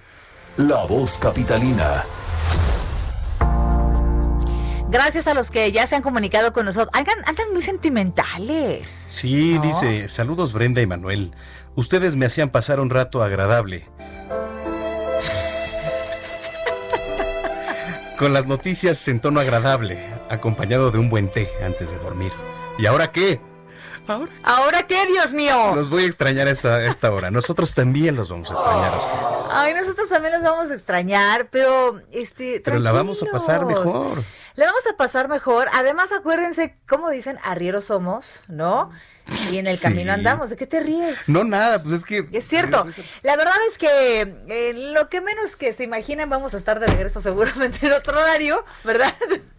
[0.57, 2.03] La voz capitalina.
[4.89, 6.89] Gracias a los que ya se han comunicado con nosotros.
[6.93, 7.15] Andan,
[7.53, 8.85] muy sentimentales.
[8.87, 11.31] Sí, dice, saludos Brenda y Manuel.
[11.75, 13.87] Ustedes me hacían pasar un rato agradable.
[18.17, 22.33] Con las noticias en tono agradable, acompañado de un buen té antes de dormir.
[22.77, 23.39] ¿Y ahora qué?
[24.43, 24.85] ¿Ahora?
[24.87, 25.75] qué, Dios mío?
[25.75, 27.31] Los voy a extrañar a esta, esta hora.
[27.31, 29.53] Nosotros también los vamos a extrañar a ustedes.
[29.53, 32.61] Ay, nosotros también los vamos a extrañar, pero este.
[32.63, 34.23] Pero la vamos a pasar mejor.
[34.61, 35.69] La vamos a pasar mejor.
[35.73, 38.91] Además, acuérdense, como dicen, arrieros somos, ¿no?
[39.51, 40.51] Y en el camino andamos.
[40.51, 41.17] ¿De qué te ríes?
[41.27, 42.29] No, nada, pues es que.
[42.31, 42.85] Es cierto.
[43.23, 46.85] La verdad es que eh, lo que menos que se imaginen, vamos a estar de
[46.85, 49.11] regreso seguramente en otro horario, ¿verdad?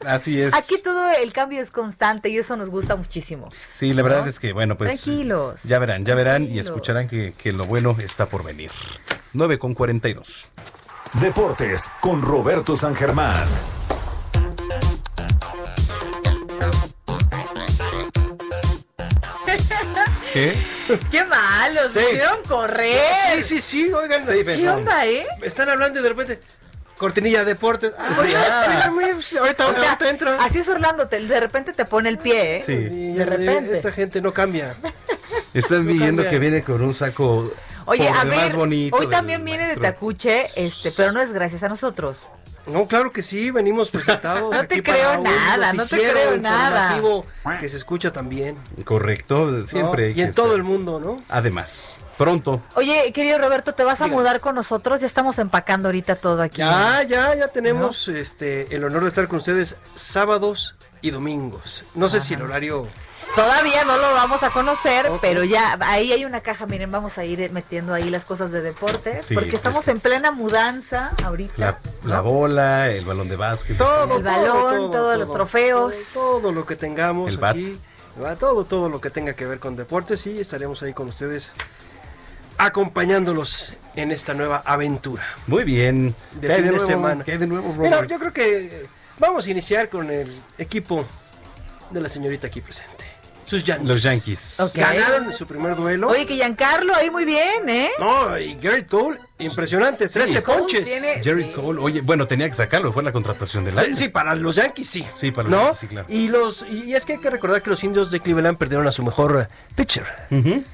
[0.06, 0.54] Así es.
[0.54, 3.48] Aquí todo el cambio es constante y eso nos gusta muchísimo.
[3.74, 5.02] Sí, la verdad es que, bueno, pues.
[5.02, 5.64] Tranquilos.
[5.64, 8.70] Ya verán, ya verán y escucharán que, que lo bueno está por venir.
[9.32, 10.48] 9 con 42.
[11.14, 13.48] Deportes con Roberto San Germán.
[20.32, 20.56] ¿Qué?
[21.10, 21.92] ¡Qué malos!
[21.92, 22.98] ¡Se hicieron correr!
[23.34, 24.20] Sí, sí, sí, oigan.
[24.24, 25.26] ¿Qué onda, eh?
[25.42, 26.40] Están hablando y de repente.
[26.96, 27.92] Cortinilla deportes.
[27.98, 29.40] Ah, sí, ah.
[29.40, 30.36] ahorita, o sea, entra.
[30.40, 32.62] Así es Orlando, te, de repente te pone el pie, ¿eh?
[32.64, 32.74] Sí.
[33.14, 33.72] De repente.
[33.72, 34.76] Esta gente no cambia.
[35.52, 37.52] Están viendo que viene con un saco
[37.86, 41.62] Oye, a ver, más bonito hoy también viene de Tacuche, este, pero no es gracias
[41.62, 42.28] a nosotros.
[42.66, 44.54] No, claro que sí, venimos presentados.
[44.54, 47.00] no te creo nada, no te creo nada.
[47.58, 48.56] Que se escucha también.
[48.84, 50.12] Correcto, siempre.
[50.12, 51.22] y en todo el mundo, ¿no?
[51.28, 52.62] Además, pronto.
[52.74, 55.00] Oye, querido Roberto, ¿te vas a mudar con nosotros?
[55.00, 56.58] Ya estamos empacando ahorita todo aquí.
[56.58, 61.84] Ya, ya, ya tenemos este el honor de estar con ustedes sábados y domingos.
[61.94, 62.86] No sé si el horario
[63.34, 67.24] Todavía no lo vamos a conocer, pero ya ahí hay una caja, miren, vamos a
[67.24, 71.78] ir metiendo ahí las cosas de deportes, porque pues estamos en plena mudanza ahorita.
[72.04, 73.78] La, bola, el balón de básquet.
[73.78, 76.10] Todo, el balón, todos los trofeos.
[76.12, 77.78] Todo, lo que tengamos el aquí.
[78.38, 81.54] Todo, todo lo que tenga que ver con deportes y estaremos ahí con ustedes
[82.58, 85.24] acompañándolos en esta nueva aventura.
[85.46, 86.14] Muy bien.
[86.32, 86.86] De ¿Qué hay fin de nuevo?
[86.86, 87.24] semana.
[87.24, 88.86] ¿Qué de nuevo, Mira, yo creo que
[89.18, 91.06] vamos a iniciar con el equipo
[91.90, 93.11] de la señorita aquí presente.
[93.52, 93.86] Sus Yankees.
[93.86, 94.56] Los Yankees.
[94.72, 96.08] Ganaron su primer duelo.
[96.08, 97.90] Oye, que Giancarlo ahí muy bien, ¿eh?
[97.98, 100.88] No, y Garrett Cole, impresionante, 13 ponches.
[101.22, 103.94] Jerry Cole, oye, bueno, tenía que sacarlo, fue la contratación del año.
[103.94, 105.06] Sí, para los Yankees sí.
[105.16, 105.64] Sí, para los ¿No?
[105.64, 106.06] Yankees, sí, claro.
[106.08, 108.92] Y los y es que hay que recordar que los indios de Cleveland perdieron a
[108.92, 110.06] su mejor eh, pitcher.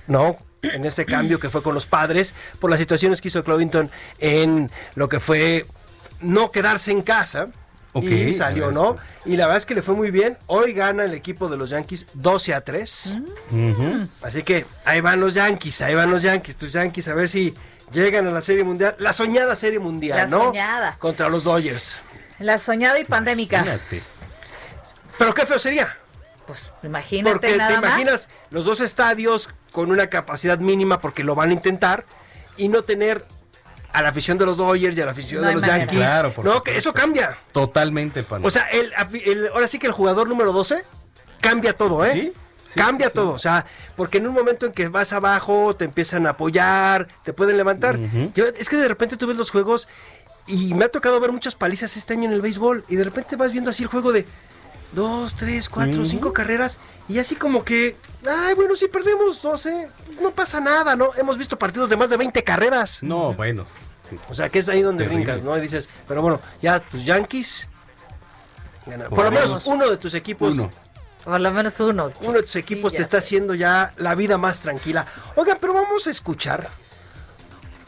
[0.07, 0.39] ¿No?
[0.63, 4.71] En ese cambio que fue con los padres por las situaciones que hizo Clovington en
[4.95, 5.67] lo que fue
[6.21, 7.49] no quedarse en casa.
[7.93, 8.71] Ok, y salió.
[8.71, 8.97] ¿no?
[9.25, 10.37] Y la verdad es que le fue muy bien.
[10.47, 13.17] Hoy gana el equipo de los Yankees 12 a 3.
[14.23, 17.55] Así que ahí van los Yankees, ahí van los Yankees, tus Yankees, a ver si
[17.93, 20.45] llegan a la Serie Mundial, la soñada Serie Mundial, La ¿no?
[20.45, 20.97] soñada.
[20.99, 21.99] Contra los Dodgers.
[22.39, 23.81] La soñada y pandémica.
[25.19, 25.97] Pero qué feo sería.
[26.47, 27.91] Pues imagínate Porque nada te más.
[27.91, 32.05] imaginas los dos estadios con una capacidad mínima porque lo van a intentar
[32.57, 33.27] y no tener
[33.93, 35.79] a la afición de los Dodgers y a la afición No de los manera.
[35.79, 35.99] Yankees.
[35.99, 37.37] Claro, por no, que eso cambia.
[37.53, 38.43] Totalmente, pan.
[38.45, 40.83] O sea, el, afi- el- ahora sí que el jugador número 12
[41.41, 42.13] cambia todo, ¿eh?
[42.13, 42.33] Sí,
[42.67, 43.17] sí, cambia sí, sí.
[43.19, 43.65] todo, o sea,
[43.97, 47.99] porque en un momento en que vas abajo, te empiezan a apoyar, te pueden levantar.
[48.35, 49.89] Yo- es que de repente tú ves los juegos
[50.47, 53.37] y me ha tocado ver muchas palizas este año en el béisbol y de repente
[53.37, 54.25] vas viendo así el juego de
[54.93, 56.79] dos, tres, cuatro, cinco carreras
[57.09, 57.97] y así como que,
[58.29, 59.89] ay, bueno, si perdemos 12,
[60.23, 61.11] no pasa nada, ¿no?
[61.17, 63.03] Hemos visto partidos de más de 20 carreras.
[63.03, 63.67] no, bueno.
[64.31, 65.43] O sea, que es ahí donde Terrible.
[65.43, 65.57] ¿no?
[65.59, 67.69] Y dices, pero bueno, ya tus Yankees
[68.87, 69.11] ganaron.
[69.15, 70.71] Por lo menos uno de tus equipos, Uno.
[71.25, 72.11] Por lo menos uno.
[72.23, 73.27] uno de tus equipos Sí, te está sé.
[73.27, 75.05] haciendo ya la vida más tranquila.
[75.37, 76.71] Oiga, pero vamos a escuchar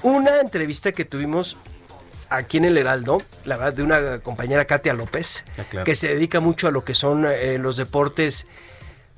[0.03, 1.57] una entrevista que tuvimos
[2.31, 5.85] aquí en el Heraldo, la verdad, de una compañera Katia López, Ah, claro.
[5.85, 8.47] que se dedica mucho a lo que son eh, los deportes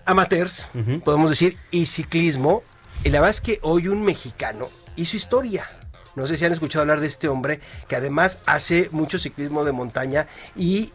[0.04, 0.66] amateurs,
[1.04, 2.62] podemos decir, y ciclismo.
[3.04, 5.68] Y la verdad es que hoy un mexicano hizo historia.
[6.14, 9.72] No sé si han escuchado hablar de este hombre que además hace mucho ciclismo de
[9.72, 10.92] montaña y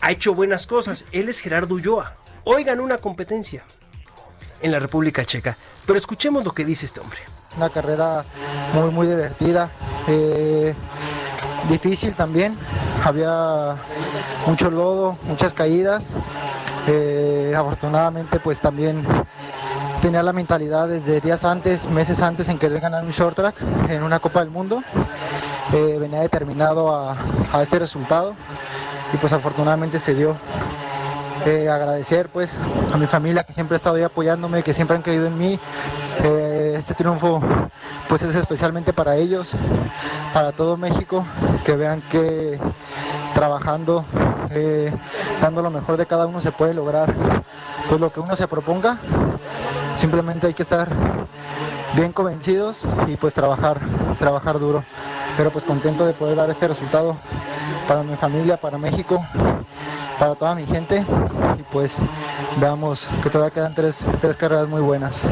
[0.00, 1.06] ha hecho buenas cosas.
[1.12, 2.16] Él es Gerardo Ulloa.
[2.44, 3.64] Hoy ganó una competencia
[4.62, 5.56] en la República Checa.
[5.86, 7.18] Pero escuchemos lo que dice este hombre.
[7.56, 8.22] Una carrera
[8.74, 9.70] muy, muy divertida.
[10.06, 10.74] eh,
[11.68, 12.56] difícil también.
[13.04, 13.76] Había
[14.46, 16.10] mucho lodo, muchas caídas.
[16.86, 19.04] eh, afortunadamente, pues también
[20.00, 23.54] tenía la mentalidad desde días antes, meses antes, en querer ganar mi short track
[23.88, 24.82] en una Copa del Mundo.
[25.72, 27.16] Eh, venía determinado a,
[27.52, 28.34] a este resultado
[29.12, 30.36] y pues afortunadamente se dio.
[31.70, 32.50] Agradecer pues
[32.92, 35.58] a mi familia que siempre ha estado ahí apoyándome, que siempre han creído en mí.
[36.76, 37.40] Este triunfo
[38.08, 39.50] pues es especialmente para ellos,
[40.32, 41.24] para todo México,
[41.64, 42.58] que vean que
[43.34, 44.04] trabajando,
[44.50, 44.92] eh,
[45.40, 47.14] dando lo mejor de cada uno se puede lograr
[47.88, 48.98] pues lo que uno se proponga.
[49.94, 50.88] Simplemente hay que estar
[51.94, 53.78] bien convencidos y pues trabajar,
[54.18, 54.84] trabajar duro.
[55.36, 57.16] Pero pues contento de poder dar este resultado
[57.86, 59.24] para mi familia, para México,
[60.18, 61.04] para toda mi gente
[61.58, 61.92] y pues
[62.60, 65.22] veamos que todavía quedan tres, tres carreras muy buenas.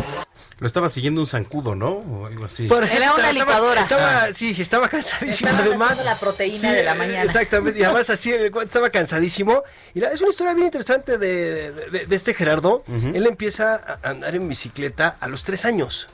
[0.61, 1.91] Lo estaba siguiendo un zancudo, ¿no?
[1.91, 2.67] O algo así.
[2.67, 3.81] Por Era una estaba- licuadora.
[3.81, 5.51] Estaba, sí, estaba cansadísimo.
[5.51, 7.23] Estaba además, la proteína Sí, de la mañana.
[7.23, 9.63] Exactamente, y además así estaba cansadísimo.
[9.95, 12.83] Y la- es una historia bien interesante de, de- de este Gerardo.
[12.89, 16.09] Él empieza a andar en bicicleta a los tres años.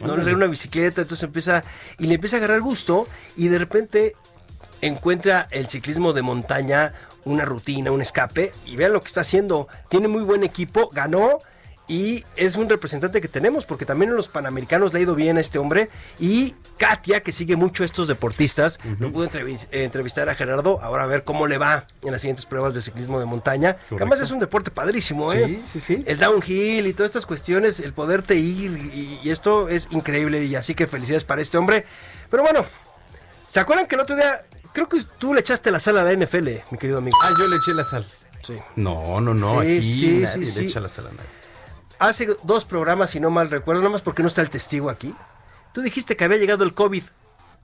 [0.00, 1.64] No le una bicicleta, entonces empieza
[1.98, 4.14] y le empieza a agarrar gusto y de repente
[4.80, 6.92] encuentra el ciclismo de montaña
[7.24, 9.66] una rutina, un escape y vean lo que está haciendo.
[9.88, 11.40] Tiene muy buen equipo, ganó
[11.88, 15.38] y es un representante que tenemos porque también en los Panamericanos le ha ido bien
[15.38, 15.88] a este hombre
[16.20, 21.04] y Katia que sigue mucho a estos deportistas, no pudo entrevis- entrevistar a Gerardo, ahora
[21.04, 24.20] a ver cómo le va en las siguientes pruebas de ciclismo de montaña, que además
[24.20, 25.46] es un deporte padrísimo, ¿eh?
[25.46, 26.04] Sí, sí, sí.
[26.06, 30.54] El downhill y todas estas cuestiones, el poderte ir y, y esto es increíble y
[30.54, 31.84] así que felicidades para este hombre.
[32.30, 32.66] Pero bueno,
[33.48, 36.12] ¿se acuerdan que el otro día creo que tú le echaste la sal a la
[36.12, 37.16] NFL, mi querido amigo?
[37.22, 38.06] Ah, yo le eché la sal.
[38.46, 38.54] Sí.
[38.76, 39.62] No, no, no.
[39.62, 41.37] Sí, aquí sí, nadie sí, le echa la sal a nadie.
[41.98, 45.14] Hace dos programas, si no mal recuerdo, nada más porque no está el testigo aquí.
[45.72, 47.02] Tú dijiste que había llegado el COVID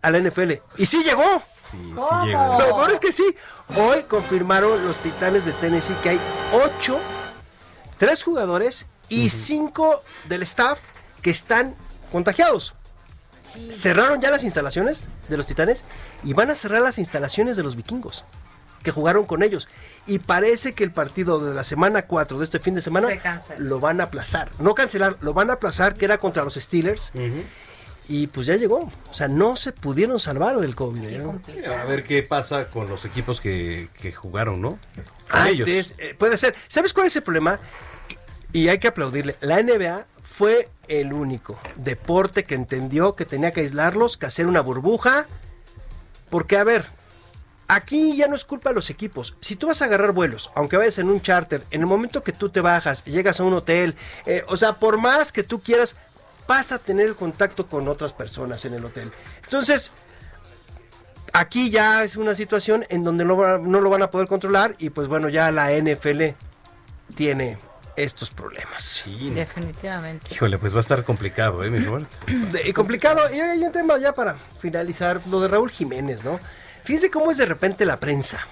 [0.02, 0.52] a la NFL.
[0.76, 1.22] Y sí llegó.
[1.70, 2.22] Sí, ¿Cómo?
[2.22, 2.58] sí llegó.
[2.58, 3.24] Lo peor es que sí.
[3.76, 6.20] Hoy confirmaron los Titanes de Tennessee que hay
[6.52, 6.98] ocho,
[7.98, 10.80] tres jugadores y cinco del staff
[11.22, 11.74] que están
[12.10, 12.74] contagiados.
[13.70, 15.84] Cerraron ya las instalaciones de los Titanes
[16.24, 18.24] y van a cerrar las instalaciones de los vikingos
[18.84, 19.68] que jugaron con ellos.
[20.06, 23.08] Y parece que el partido de la semana 4 de este fin de semana
[23.58, 24.50] lo van a aplazar.
[24.60, 27.12] No cancelar, lo van a aplazar, que era contra los Steelers.
[28.06, 28.90] Y pues ya llegó.
[29.10, 31.02] O sea, no se pudieron salvar del COVID.
[31.04, 31.66] ¿eh?
[31.66, 34.78] A ver qué pasa con los equipos que, que jugaron, ¿no?
[35.30, 35.94] Antes, ellos.
[35.98, 36.54] eh, puede ser.
[36.68, 37.58] ¿Sabes cuál es el problema?
[38.52, 39.36] Y hay que aplaudirle.
[39.40, 44.60] La NBA fue el único deporte que entendió que tenía que aislarlos, que hacer una
[44.60, 45.24] burbuja.
[46.28, 46.86] Porque, a ver,
[47.74, 49.36] aquí ya no es culpa de los equipos.
[49.40, 52.32] Si tú vas a agarrar vuelos, aunque vayas en un charter, en el momento que
[52.32, 53.94] tú te bajas, llegas a un hotel,
[54.26, 55.96] eh, o sea, por más que tú quieras,
[56.46, 59.10] vas a tener el contacto con otras personas en el hotel.
[59.44, 59.92] Entonces,
[61.32, 64.90] aquí ya es una situación en donde no, no lo van a poder controlar y
[64.90, 66.34] pues bueno, ya la NFL
[67.14, 67.58] tiene
[67.96, 68.82] estos problemas.
[68.82, 69.30] Sí.
[69.30, 70.34] Definitivamente.
[70.34, 72.08] Híjole, pues va a estar complicado, ¿eh, mi Robert?
[72.26, 73.20] De- complicado.
[73.32, 76.40] Y hay un tema ya para finalizar, lo de Raúl Jiménez, ¿no?
[76.84, 78.46] Fíjense cómo es de repente la prensa.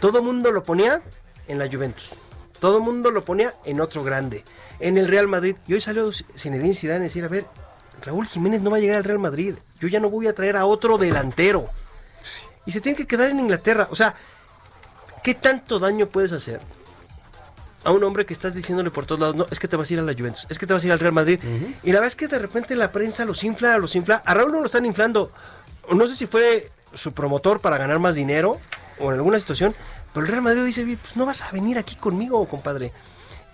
[0.00, 1.02] Todo mundo lo ponía
[1.48, 2.12] en la Juventus.
[2.60, 4.44] Todo mundo lo ponía en otro grande,
[4.78, 5.56] en el Real Madrid.
[5.66, 7.46] Y hoy salió Zinedine Zidane a decir, a ver,
[8.02, 9.54] Raúl Jiménez no va a llegar al Real Madrid.
[9.80, 11.68] Yo ya no voy a traer a otro delantero.
[12.66, 13.88] Y se tiene que quedar en Inglaterra.
[13.90, 14.14] O sea,
[15.24, 16.60] ¿qué tanto daño puedes hacer
[17.84, 19.92] a un hombre que estás diciéndole por todos lados, no, es que te vas a
[19.94, 21.40] ir a la Juventus, es que te vas a ir al Real Madrid.
[21.82, 24.22] Y la verdad es que de repente la prensa los infla, los infla.
[24.24, 25.32] A Raúl no lo están inflando.
[25.90, 28.58] No sé si fue su promotor para ganar más dinero
[28.98, 29.74] o en alguna situación,
[30.12, 32.92] pero el Real Madrid dice, "Oye, pues no vas a venir aquí conmigo, compadre.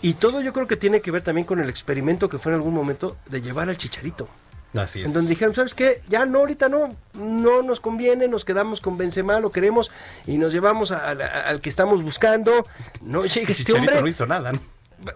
[0.02, 2.56] Y todo yo creo que tiene que ver también con el experimento que fue en
[2.56, 4.28] algún momento de llevar al chicharito.
[4.74, 5.06] Así es.
[5.06, 6.02] En donde dijeron, ¿sabes qué?
[6.08, 9.90] Ya no, ahorita no, no nos conviene, nos quedamos con Benzema, lo queremos
[10.26, 12.66] y nos llevamos a- a- a- al que estamos buscando.
[13.00, 14.00] No llega este hombre.
[14.02, 14.60] no hizo nada, ¿no?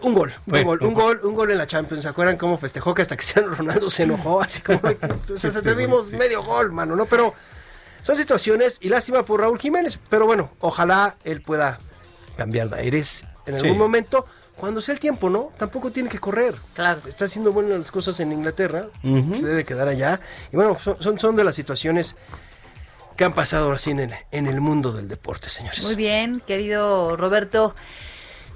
[0.01, 2.03] Un gol, un Bueno, gol, un gol, un gol en la Champions.
[2.03, 4.41] ¿Se acuerdan cómo festejó que hasta Cristiano Ronaldo se enojó?
[4.41, 7.05] Así como, o sea, se te dimos medio gol, mano, ¿no?
[7.05, 7.35] Pero
[8.03, 9.99] son situaciones y lástima por Raúl Jiménez.
[10.09, 11.77] Pero bueno, ojalá él pueda
[12.37, 13.77] cambiar de aires en algún Sí.
[13.77, 14.25] momento.
[14.57, 15.51] Cuando sea el tiempo, ¿no?
[15.57, 16.53] Tampoco tiene que correr.
[16.75, 17.01] Claro.
[17.07, 18.87] Está haciendo buenas las cosas en Inglaterra.
[19.01, 20.19] Se debe quedar allá.
[20.51, 22.15] Y bueno, son, son, son de las situaciones
[23.17, 25.83] que han pasado así en el, en el mundo del deporte, señores.
[25.83, 27.73] Muy bien, querido Roberto.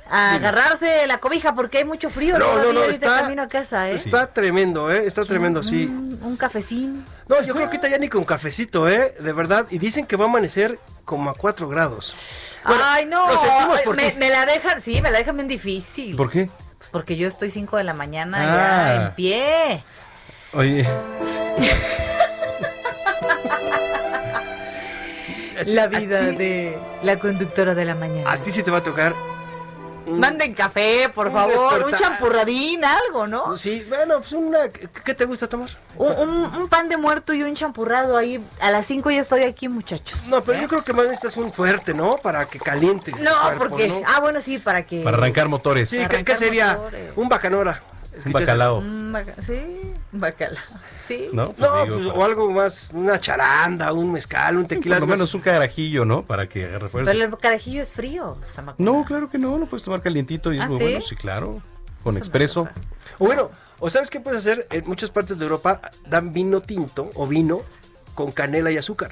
[0.09, 2.37] A agarrarse la cobija porque hay mucho frío.
[2.37, 3.95] No, no, no, está- camino a casa, ¿eh?
[3.95, 5.03] Está tremendo, ¿eh?
[5.07, 5.85] Está tremendo, sí.
[5.87, 7.03] Un, un cafecín.
[7.27, 9.15] No, yo creo que ahorita ya ni con cafecito, ¿eh?
[9.19, 9.65] De verdad.
[9.71, 12.15] Y dicen que va a amanecer como a 4 grados.
[12.65, 13.27] Bueno, Ay, no.
[13.27, 16.15] lo sentimos me la dejan, sí, me la dejan bien difícil.
[16.15, 16.49] ¿Por qué?
[16.91, 18.45] Porque yo estoy 5 de la mañana Ah.
[18.95, 19.83] ya en pie.
[20.53, 20.87] Oye,
[25.65, 28.29] La vida de la conductora de la mañana.
[28.31, 29.15] A ti sí te va a tocar.
[30.05, 31.83] Un- Manden café, por un favor.
[31.85, 33.57] Un champurradín, algo, ¿no?
[33.57, 34.69] Sí, bueno, pues una.
[34.69, 35.69] ¿Qué te gusta tomar?
[35.97, 38.43] Un, un- un pan de muerto y un champurrado ahí.
[38.59, 40.27] A las 5 ya estoy aquí, muchachos.
[40.27, 42.15] No, pero yo creo que más necesitas un fuerte, ¿no?
[42.17, 43.11] Para que caliente.
[43.13, 43.87] No, cuerpo, porque.
[43.87, 44.01] ¿no?
[44.05, 45.01] Ah, bueno, sí, para que.
[45.03, 45.89] para arrancar motores.
[45.89, 46.77] Sí, ¿qué, sería?
[46.77, 47.11] motores.
[47.15, 47.81] Un bacanora.
[48.25, 48.81] Un bacalao.
[49.11, 49.61] Baca- Sí,
[50.13, 50.63] un bacalao.
[51.05, 51.27] Sí.
[51.33, 51.51] ¿No?
[51.51, 54.95] Pues No, digo, pues, para- o algo más, una charanda, un mezcal, un tequila.
[54.95, 56.23] por lo menos un carajillo, ¿no?
[56.25, 57.11] Para que agarre fuerza.
[57.11, 58.91] Pero el carajillo es frío, Samacona.
[58.91, 60.83] No, claro que no, lo puedes tomar calientito y es ¿Ah, muy sí?
[60.83, 61.61] bueno, sí, claro.
[62.03, 62.67] Con expreso.
[63.17, 63.49] O bueno,
[63.79, 67.61] o sabes qué puedes hacer, en muchas partes de Europa dan vino tinto o vino
[68.15, 69.11] con canela y azúcar.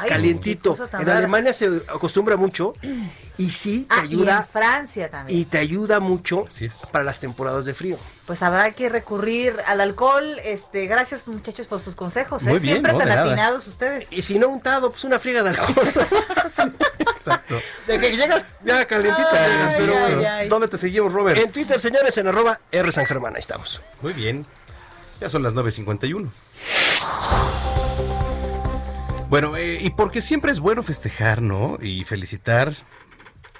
[0.00, 0.76] Ay, calientito.
[0.92, 1.10] En.
[1.10, 2.72] Alemania se acostumbra mucho
[3.36, 5.38] y sí te Ah, y en ayuda Francia también.
[5.40, 6.86] y te ayuda mucho Así es.
[6.90, 7.98] para las temporadas de frío.
[8.26, 10.38] Pues habrá que recurrir al alcohol.
[10.44, 12.42] Este, gracias muchachos por sus consejos.
[12.44, 12.48] ¿eh?
[12.50, 14.06] Muy bien, Siempre no, tan atinados ustedes.
[14.10, 15.74] Y si no untado, pues una friega de alcohol.
[16.98, 17.60] Exacto.
[17.86, 19.28] De que llegas ya calientito.
[19.30, 19.94] Ay, llegas, pero
[20.30, 20.48] ay.
[20.48, 21.38] ¿Dónde te seguimos, Robert?
[21.38, 23.82] En Twitter, señores, en arroba R San Germán, ahí estamos.
[24.00, 24.46] Muy bien.
[25.20, 26.28] Ya son las 9.51.
[29.34, 31.76] Bueno, eh, y porque siempre es bueno festejar, ¿no?
[31.82, 32.72] Y felicitar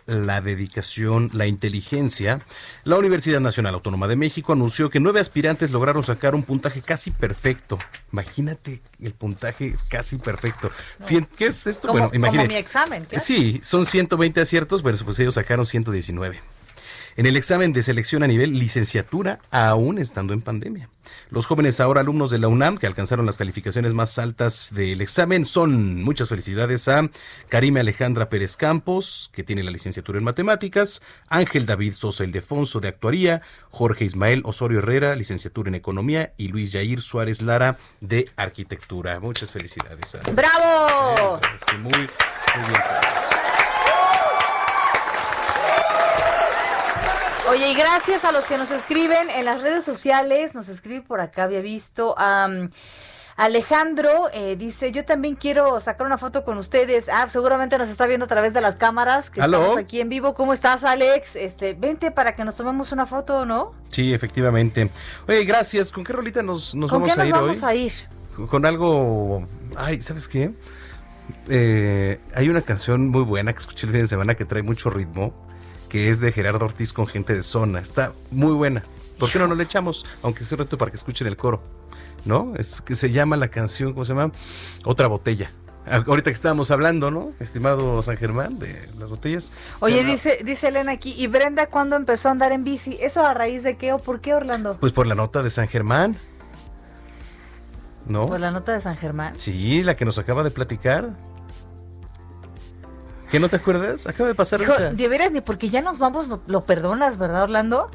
[0.06, 2.38] la dedicación, la inteligencia,
[2.84, 7.10] la Universidad Nacional Autónoma de México anunció que nueve aspirantes lograron sacar un puntaje casi
[7.10, 7.76] perfecto.
[8.12, 10.70] Imagínate el puntaje casi perfecto.
[11.36, 11.88] ¿Qué es esto?
[11.88, 12.48] Como, bueno, como imagínate.
[12.50, 13.24] mi examen, claro.
[13.24, 16.40] Sí, son 120 aciertos, bueno, pues ellos sacaron 119.
[17.16, 20.88] En el examen de selección a nivel licenciatura, aún estando en pandemia.
[21.30, 25.44] Los jóvenes ahora alumnos de la UNAM que alcanzaron las calificaciones más altas del examen
[25.44, 27.08] son muchas felicidades a
[27.48, 32.88] Karime Alejandra Pérez Campos, que tiene la licenciatura en matemáticas, Ángel David Sosa Ildefonso de
[32.88, 39.20] actuaría, Jorge Ismael Osorio Herrera, licenciatura en economía y Luis Yair Suárez Lara de arquitectura.
[39.20, 40.14] Muchas felicidades.
[40.14, 41.40] A ¡Bravo!
[41.54, 43.33] es que muy, muy bien.
[47.54, 50.56] Oye, y gracias a los que nos escriben en las redes sociales.
[50.56, 52.18] Nos escribe por acá, había visto.
[52.18, 52.70] am,
[53.36, 57.08] Alejandro eh, dice, yo también quiero sacar una foto con ustedes.
[57.08, 59.58] Ah, seguramente nos está viendo a través de las cámaras, que Aló.
[59.58, 60.34] estamos aquí en vivo.
[60.34, 61.36] ¿Cómo estás, Alex?
[61.36, 63.72] Este, vente para que nos tomemos una foto, ¿no?
[63.88, 64.90] Sí, efectivamente.
[65.28, 65.92] Oye, gracias.
[65.92, 67.68] ¿Con qué rolita nos, nos ¿Con vamos qué a nos ir vamos hoy?
[67.68, 67.92] a ir?
[68.50, 69.46] Con algo...
[69.76, 70.52] Ay, ¿sabes qué?
[71.48, 74.90] Eh, hay una canción muy buena que escuché el fin de semana que trae mucho
[74.90, 75.32] ritmo,
[75.94, 77.78] que es de Gerardo Ortiz con gente de zona.
[77.78, 78.82] Está muy buena.
[79.16, 80.04] ¿Por qué no nos le echamos?
[80.24, 81.62] Aunque sea reto para que escuchen el coro.
[82.24, 82.52] ¿No?
[82.56, 84.32] Es que se llama la canción, ¿cómo se llama?
[84.84, 85.52] Otra botella.
[85.86, 87.30] Ahorita que estábamos hablando, ¿no?
[87.38, 89.52] Estimado San Germán, de las botellas.
[89.78, 92.98] Oye, dice, dice Elena aquí, ¿y Brenda cuándo empezó a andar en bici?
[93.00, 94.76] ¿Eso a raíz de qué o por qué, Orlando?
[94.80, 96.16] Pues por la nota de San Germán.
[98.08, 98.26] ¿No?
[98.26, 99.34] Por la nota de San Germán.
[99.38, 101.10] Sí, la que nos acaba de platicar.
[103.30, 104.06] ¿Qué no te acuerdas?
[104.06, 107.44] Acaba de pasar Hijo, de veras, ni porque ya nos vamos lo, lo perdonas, ¿verdad,
[107.44, 107.90] Orlando?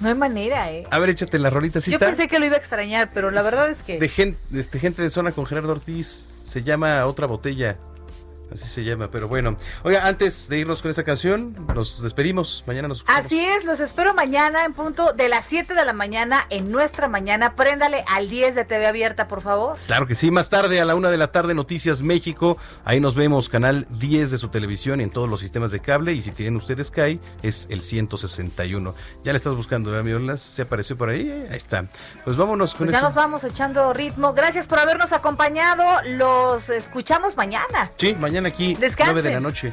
[0.00, 0.84] No hay manera, ¿eh?
[0.90, 1.80] A ver, échate la rolita.
[1.80, 2.06] ¿sí Yo está?
[2.06, 3.98] pensé que lo iba a extrañar, pero la verdad es que...
[3.98, 6.26] De gente, este, gente de zona con Gerardo Ortiz.
[6.44, 7.76] Se llama Otra Botella.
[8.52, 9.56] Así se llama, pero bueno.
[9.82, 12.64] Oiga, antes de irnos con esa canción, nos despedimos.
[12.66, 13.24] Mañana nos escuchamos.
[13.26, 17.08] Así es, los espero mañana en punto de las 7 de la mañana en nuestra
[17.08, 17.54] mañana.
[17.54, 19.76] Préndale al 10 de TV Abierta, por favor.
[19.86, 23.14] Claro que sí, más tarde a la una de la tarde Noticias México, ahí nos
[23.14, 26.30] vemos, canal 10 de su televisión y en todos los sistemas de cable y si
[26.32, 28.94] tienen ustedes Sky es el 161.
[29.24, 30.40] Ya le estás buscando, ¿verdad, mi Orlas?
[30.42, 31.46] ¿Se apareció por ahí?
[31.50, 31.86] Ahí está.
[32.24, 33.06] Pues vámonos con Pues ya eso.
[33.06, 34.32] nos vamos echando ritmo.
[34.34, 35.82] Gracias por habernos acompañado.
[36.10, 37.90] Los escuchamos mañana.
[37.98, 39.14] Sí, mañana aquí, Descansen.
[39.14, 39.72] 9 de la noche.